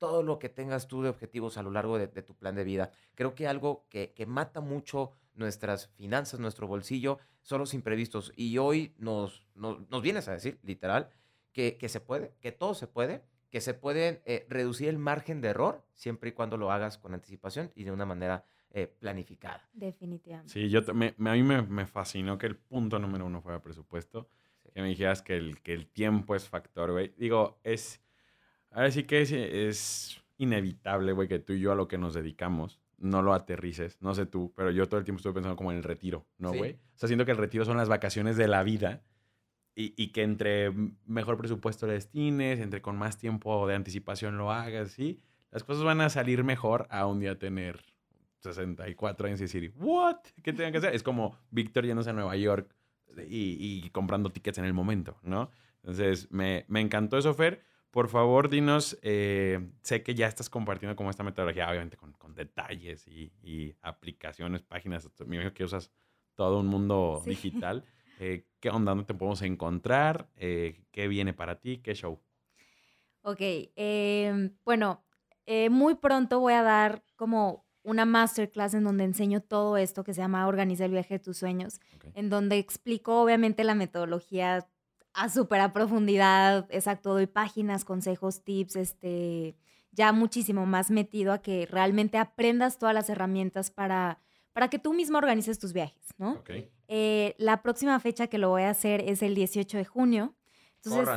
todo 0.01 0.23
lo 0.23 0.39
que 0.39 0.49
tengas 0.49 0.87
tú 0.87 1.03
de 1.03 1.09
objetivos 1.09 1.57
a 1.57 1.61
lo 1.61 1.69
largo 1.69 1.99
de, 1.99 2.07
tu 2.07 2.35
plan 2.35 2.55
de 2.55 2.63
vida. 2.63 2.89
Creo 3.13 3.35
que 3.35 3.47
algo 3.47 3.85
que, 3.87 4.11
mata 4.27 4.59
mucho 4.59 5.11
nuestras 5.35 5.89
finanzas, 5.89 6.39
nuestro 6.39 6.65
bolsillo, 6.65 7.19
son 7.43 7.59
los 7.59 7.75
imprevistos. 7.75 8.33
Y 8.35 8.57
hoy 8.57 8.95
nos, 8.97 9.45
nos, 9.53 10.01
vienes 10.01 10.27
a 10.27 10.31
decir, 10.31 10.57
literal, 10.63 11.11
que, 11.53 11.77
se 11.87 12.01
puede, 12.01 12.33
que 12.41 12.51
todo 12.51 12.73
se 12.73 12.87
puede, 12.87 13.21
que 13.51 13.61
se 13.61 13.75
puede 13.75 14.23
eh, 14.25 14.47
reducir 14.49 14.89
el 14.89 14.97
margen 14.97 15.39
de 15.39 15.49
error 15.49 15.85
siempre 15.93 16.31
y 16.31 16.33
cuando 16.33 16.57
lo 16.57 16.71
hagas 16.71 16.97
con 16.97 17.13
anticipación 17.13 17.71
y 17.75 17.83
de 17.83 17.91
una 17.91 18.07
manera 18.07 18.43
eh, 18.71 18.87
planificada. 18.87 19.69
Definitivamente. 19.71 20.51
Sí, 20.51 20.67
yo 20.69 20.79
a 20.79 20.93
mí 20.93 21.43
me, 21.43 21.85
fascinó 21.85 22.39
que 22.39 22.47
el 22.47 22.55
punto 22.55 22.97
número 22.97 23.27
uno 23.27 23.39
fuera 23.43 23.61
presupuesto. 23.61 24.27
Que 24.73 24.81
me 24.81 24.87
dijeras 24.87 25.21
que 25.21 25.37
el, 25.37 25.61
que 25.61 25.73
el 25.73 25.85
tiempo 25.85 26.33
es 26.33 26.49
factor, 26.49 26.91
güey. 26.91 27.13
Digo, 27.17 27.59
es 27.63 28.01
Ahora 28.71 28.89
sí 28.89 29.03
que 29.03 29.21
es, 29.21 30.17
inevitable, 30.37 31.11
güey, 31.11 31.27
que 31.27 31.39
tú 31.39 31.53
y 31.53 31.59
yo 31.59 31.71
a 31.71 31.75
lo 31.75 31.87
que 31.87 31.97
nos 31.97 32.13
dedicamos 32.13 32.79
no 32.97 33.21
lo 33.21 33.33
aterrices. 33.33 33.97
No 34.01 34.15
sé 34.15 34.25
tú, 34.25 34.53
pero 34.55 34.71
yo 34.71 34.87
todo 34.87 34.99
el 34.99 35.05
tiempo 35.05 35.17
estoy 35.17 35.33
pensando 35.33 35.55
como 35.55 35.71
en 35.71 35.77
el 35.77 35.83
retiro, 35.83 36.25
¿no, 36.37 36.53
güey? 36.53 36.73
O 36.73 36.97
sea, 36.97 37.07
siento 37.07 37.25
que 37.25 37.31
el 37.31 37.37
retiro 37.37 37.65
son 37.65 37.77
las 37.77 37.89
vacaciones 37.89 38.37
de 38.37 38.47
la 38.47 38.63
vida 38.63 39.03
y, 39.75 40.11
que 40.11 40.23
entre 40.23 40.71
mejor 41.05 41.37
presupuesto 41.37 41.87
le 41.87 41.93
destines, 41.93 42.59
entre 42.59 42.81
con 42.81 42.97
más 42.97 43.17
tiempo 43.17 43.67
de 43.67 43.75
anticipación 43.75 44.37
lo 44.37 44.51
hagas, 44.51 44.91
¿sí? 44.91 45.19
Las 45.51 45.63
cosas 45.63 45.83
van 45.83 46.01
a 46.01 46.09
salir 46.09 46.43
mejor 46.43 46.87
a 46.89 47.07
un 47.07 47.19
día 47.19 47.39
tener 47.39 47.83
64 48.39 49.27
años 49.27 49.39
y 49.39 49.43
decir, 49.43 49.73
¿what? 49.77 50.17
¿Qué 50.43 50.53
tengo 50.53 50.71
que 50.71 50.77
hacer? 50.77 50.95
Es 50.95 51.03
como 51.03 51.37
Víctor 51.49 51.85
yéndose 51.85 52.11
a 52.11 52.13
Nueva 52.13 52.35
York 52.35 52.73
y, 53.27 53.89
comprando 53.89 54.31
tickets 54.31 54.57
en 54.59 54.65
el 54.65 54.73
momento, 54.73 55.17
¿no? 55.23 55.49
Entonces, 55.83 56.31
me, 56.31 56.65
me 56.67 56.81
encantó 56.81 57.17
eso, 57.17 57.33
Fer. 57.33 57.63
Por 57.91 58.07
favor, 58.07 58.49
dinos, 58.49 58.97
eh, 59.01 59.69
sé 59.81 60.01
que 60.01 60.15
ya 60.15 60.27
estás 60.27 60.49
compartiendo 60.49 60.95
como 60.95 61.09
esta 61.09 61.23
metodología, 61.23 61.69
obviamente 61.69 61.97
con, 61.97 62.11
detalles 62.33 63.05
y, 63.07 63.75
aplicaciones, 63.81 64.61
páginas, 64.61 65.09
me 65.27 65.35
imagino 65.35 65.53
que 65.53 65.65
usas 65.65 65.91
todo 66.35 66.61
un 66.61 66.67
mundo 66.67 67.21
digital. 67.25 67.83
Eh, 68.19 68.45
¿Qué 68.61 68.69
onda? 68.69 68.91
¿Dónde 68.91 69.03
te 69.03 69.13
podemos 69.13 69.41
encontrar? 69.41 70.29
Eh, 70.37 70.85
¿Qué 70.91 71.09
viene 71.09 71.33
para 71.33 71.59
ti? 71.59 71.79
¿Qué 71.79 71.93
show? 71.93 72.21
Ok, 73.23 73.41
em, 73.75 74.55
bueno, 74.63 75.03
muy 75.69 75.95
pronto 75.95 76.39
voy 76.39 76.53
a 76.53 76.63
dar 76.63 77.03
como 77.17 77.65
una 77.83 78.05
masterclass 78.05 78.73
en 78.73 78.85
donde 78.85 79.03
enseño 79.03 79.41
todo 79.41 79.75
esto 79.75 80.05
que 80.05 80.13
se 80.13 80.21
llama 80.21 80.47
Organiza 80.47 80.85
el 80.85 80.91
viaje 80.91 81.15
de 81.15 81.19
tus 81.19 81.37
sueños, 81.37 81.81
en 82.13 82.29
donde 82.29 82.57
explico 82.57 83.21
obviamente 83.21 83.65
la 83.65 83.75
metodología 83.75 84.65
a 85.13 85.29
súper 85.29 85.61
a 85.61 85.73
profundidad, 85.73 86.67
exacto, 86.69 87.13
doy 87.13 87.27
páginas, 87.27 87.85
consejos, 87.85 88.43
tips, 88.43 88.75
este, 88.75 89.55
ya 89.91 90.11
muchísimo 90.13 90.65
más 90.65 90.91
metido 90.91 91.33
a 91.33 91.41
que 91.41 91.65
realmente 91.65 92.17
aprendas 92.17 92.77
todas 92.77 92.95
las 92.95 93.09
herramientas 93.09 93.71
para, 93.71 94.19
para 94.53 94.69
que 94.69 94.79
tú 94.79 94.93
mismo 94.93 95.17
organices 95.17 95.59
tus 95.59 95.73
viajes, 95.73 96.13
¿no? 96.17 96.35
Eh, 96.87 97.35
la 97.37 97.61
próxima 97.61 97.99
fecha 97.99 98.27
que 98.27 98.37
lo 98.37 98.49
voy 98.49 98.63
a 98.63 98.69
hacer 98.69 99.01
es 99.01 99.21
el 99.21 99.35
18 99.35 99.77
de 99.77 99.85
junio. 99.85 100.35
Entonces, 100.83 101.07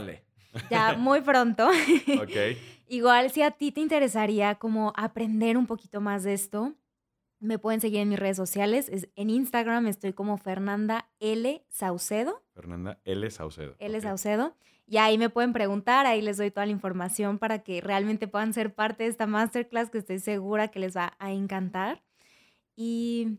Ya 0.70 0.94
muy 0.98 1.20
pronto. 1.20 1.68
Igual 2.88 3.30
si 3.30 3.42
a 3.42 3.50
ti 3.50 3.72
te 3.72 3.80
interesaría 3.80 4.56
como 4.56 4.92
aprender 4.96 5.56
un 5.56 5.66
poquito 5.66 6.00
más 6.00 6.22
de 6.22 6.34
esto, 6.34 6.74
Me 7.40 7.58
pueden 7.58 7.80
seguir 7.80 8.00
en 8.00 8.08
mis 8.08 8.18
redes 8.18 8.36
sociales. 8.36 8.88
Es- 8.88 9.08
en 9.16 9.28
Instagram 9.30 9.86
estoy 9.86 10.12
como 10.12 10.38
Fernanda 10.38 11.10
L. 11.20 11.64
Saucedo. 11.68 12.42
Fernanda 12.54 13.00
L. 13.04 13.30
Saucedo. 13.30 13.74
L. 13.78 14.00
Saucedo. 14.00 14.56
Y 14.86 14.98
ahí 14.98 15.16
me 15.18 15.30
pueden 15.30 15.52
preguntar, 15.52 16.04
ahí 16.06 16.20
les 16.22 16.36
doy 16.36 16.50
toda 16.50 16.66
la 16.66 16.72
información 16.72 17.38
para 17.38 17.60
que 17.62 17.80
realmente 17.80 18.28
puedan 18.28 18.52
ser 18.52 18.74
parte 18.74 19.04
de 19.04 19.10
esta 19.10 19.26
masterclass 19.26 19.90
que 19.90 19.98
estoy 19.98 20.18
segura 20.18 20.68
que 20.68 20.78
les 20.78 20.96
va 20.96 21.14
a 21.18 21.32
encantar. 21.32 22.02
Y 22.76 23.38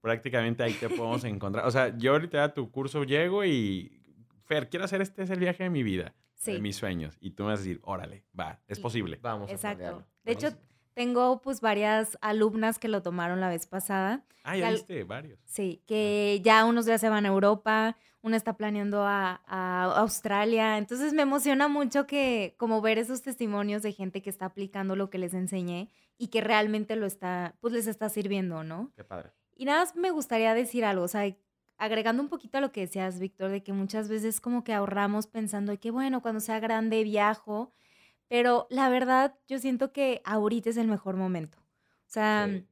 Prácticamente 0.00 0.62
ahí 0.62 0.72
te 0.74 0.88
podemos 0.88 1.24
encontrar. 1.24 1.66
O 1.66 1.70
sea, 1.70 1.96
yo 1.96 2.12
ahorita 2.12 2.44
a 2.44 2.54
tu 2.54 2.70
curso 2.70 3.02
llego 3.04 3.44
y, 3.44 4.00
Fer, 4.44 4.68
quiero 4.68 4.84
hacer 4.84 5.02
este 5.02 5.22
es 5.22 5.30
el 5.30 5.38
viaje 5.40 5.64
de 5.64 5.70
mi 5.70 5.82
vida, 5.82 6.04
de 6.04 6.54
sí, 6.54 6.60
mis 6.60 6.76
sueños. 6.76 7.16
Y 7.20 7.30
tú 7.32 7.42
me 7.44 7.50
vas 7.50 7.60
a 7.60 7.62
decir, 7.62 7.80
órale, 7.82 8.24
va, 8.38 8.60
es 8.68 8.78
Y- 8.78 8.82
posible. 8.82 9.18
Vamos 9.22 9.50
Exacto. 9.50 9.84
a. 9.98 10.06
De 10.24 10.32
hecho. 10.32 10.48
Tengo 10.96 11.42
pues 11.42 11.60
varias 11.60 12.16
alumnas 12.22 12.78
que 12.78 12.88
lo 12.88 13.02
tomaron 13.02 13.38
la 13.38 13.50
vez 13.50 13.66
pasada. 13.66 14.24
Ah, 14.44 14.56
ya 14.56 14.70
viste, 14.70 15.04
varios. 15.04 15.38
Sí, 15.44 15.82
que 15.86 16.40
ya 16.42 16.64
unos 16.64 16.86
ya 16.86 16.96
se 16.96 17.10
van 17.10 17.26
a 17.26 17.28
Europa, 17.28 17.98
una 18.22 18.38
está 18.38 18.56
planeando 18.56 19.02
a, 19.02 19.42
a 19.46 19.84
Australia. 20.00 20.78
Entonces 20.78 21.12
me 21.12 21.20
emociona 21.20 21.68
mucho 21.68 22.06
que 22.06 22.54
como 22.56 22.80
ver 22.80 22.96
esos 22.96 23.20
testimonios 23.20 23.82
de 23.82 23.92
gente 23.92 24.22
que 24.22 24.30
está 24.30 24.46
aplicando 24.46 24.96
lo 24.96 25.10
que 25.10 25.18
les 25.18 25.34
enseñé 25.34 25.90
y 26.16 26.28
que 26.28 26.40
realmente 26.40 26.96
lo 26.96 27.04
está, 27.04 27.56
pues 27.60 27.74
les 27.74 27.86
está 27.88 28.08
sirviendo, 28.08 28.64
¿no? 28.64 28.90
Qué 28.96 29.04
padre. 29.04 29.32
Y 29.54 29.66
nada 29.66 29.80
más 29.80 29.96
me 29.96 30.10
gustaría 30.10 30.54
decir 30.54 30.86
algo, 30.86 31.04
o 31.04 31.08
sea, 31.08 31.30
agregando 31.76 32.22
un 32.22 32.30
poquito 32.30 32.56
a 32.56 32.62
lo 32.62 32.72
que 32.72 32.80
decías, 32.80 33.20
Víctor, 33.20 33.50
de 33.50 33.62
que 33.62 33.74
muchas 33.74 34.08
veces 34.08 34.40
como 34.40 34.64
que 34.64 34.72
ahorramos 34.72 35.26
pensando 35.26 35.72
de 35.72 35.78
que, 35.78 35.90
bueno, 35.90 36.22
cuando 36.22 36.40
sea 36.40 36.58
grande 36.58 37.04
viajo, 37.04 37.74
pero 38.28 38.66
la 38.70 38.88
verdad 38.88 39.34
yo 39.48 39.58
siento 39.58 39.92
que 39.92 40.20
ahorita 40.24 40.70
es 40.70 40.76
el 40.76 40.88
mejor 40.88 41.16
momento. 41.16 41.58
O 41.58 42.08
sea, 42.08 42.46
Sí. 42.48 42.66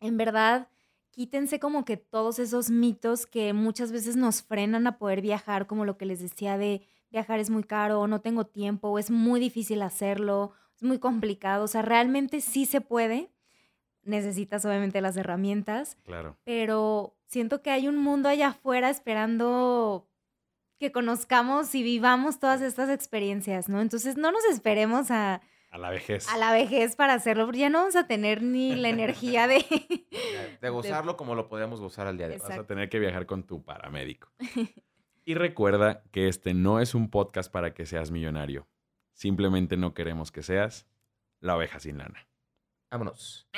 en 0.00 0.16
verdad, 0.16 0.68
quítense 1.10 1.58
como 1.58 1.84
que 1.84 1.96
todos 1.96 2.38
esos 2.38 2.70
mitos 2.70 3.26
que 3.26 3.52
muchas 3.52 3.90
veces 3.92 4.16
nos 4.16 4.42
frenan 4.42 4.86
a 4.86 4.98
poder 4.98 5.20
viajar, 5.20 5.66
como 5.66 5.84
lo 5.84 5.96
que 5.98 6.06
les 6.06 6.20
decía 6.20 6.56
de 6.58 6.86
viajar 7.10 7.40
es 7.40 7.50
muy 7.50 7.64
caro, 7.64 8.00
o 8.00 8.06
no 8.06 8.20
tengo 8.20 8.46
tiempo, 8.46 8.88
o 8.88 8.98
es 8.98 9.10
muy 9.10 9.40
difícil 9.40 9.82
hacerlo, 9.82 10.52
es 10.76 10.82
muy 10.82 10.98
complicado. 10.98 11.64
O 11.64 11.68
sea, 11.68 11.82
realmente 11.82 12.40
sí 12.40 12.66
se 12.66 12.80
puede. 12.80 13.32
Necesitas 14.04 14.64
obviamente 14.64 15.00
las 15.00 15.16
herramientas, 15.16 15.96
Claro. 16.04 16.36
pero 16.44 17.16
siento 17.26 17.62
que 17.62 17.70
hay 17.70 17.88
un 17.88 17.96
mundo 17.98 18.28
allá 18.28 18.48
afuera 18.48 18.88
esperando 18.90 20.08
que 20.78 20.92
conozcamos 20.92 21.74
y 21.74 21.82
vivamos 21.82 22.38
todas 22.38 22.60
estas 22.62 22.88
experiencias, 22.90 23.68
¿no? 23.68 23.80
Entonces 23.80 24.16
no 24.16 24.30
nos 24.32 24.44
esperemos 24.44 25.10
a, 25.10 25.42
A 25.70 25.78
la 25.78 25.90
vejez. 25.90 26.28
a 26.28 26.36
la 26.38 26.52
vejez 26.52 26.96
para 26.96 27.14
hacerlo, 27.14 27.44
porque 27.46 27.60
ya 27.60 27.70
no 27.70 27.78
vamos 27.78 27.96
a 27.96 28.06
tener 28.06 28.42
ni 28.42 28.74
la 28.74 28.88
energía 28.88 29.46
de... 29.46 29.58
De, 29.68 30.58
de 30.60 30.68
gozarlo 30.70 31.16
como 31.16 31.34
lo 31.34 31.48
podemos 31.48 31.80
gozar 31.80 32.06
al 32.06 32.16
día 32.16 32.28
de 32.28 32.34
hoy. 32.34 32.38
Vas 32.40 32.50
a 32.50 32.52
Exacto. 32.54 32.66
tener 32.68 32.88
que 32.88 32.98
viajar 32.98 33.26
con 33.26 33.44
tu 33.44 33.62
paramédico. 33.64 34.30
y 35.24 35.34
recuerda 35.34 36.02
que 36.12 36.28
este 36.28 36.54
no 36.54 36.80
es 36.80 36.94
un 36.94 37.10
podcast 37.10 37.50
para 37.50 37.74
que 37.74 37.84
seas 37.86 38.10
millonario. 38.10 38.66
Simplemente 39.12 39.76
no 39.76 39.94
queremos 39.94 40.30
que 40.30 40.42
seas 40.42 40.86
la 41.40 41.56
oveja 41.56 41.80
sin 41.80 41.98
lana. 41.98 42.28
Vámonos. 42.90 43.48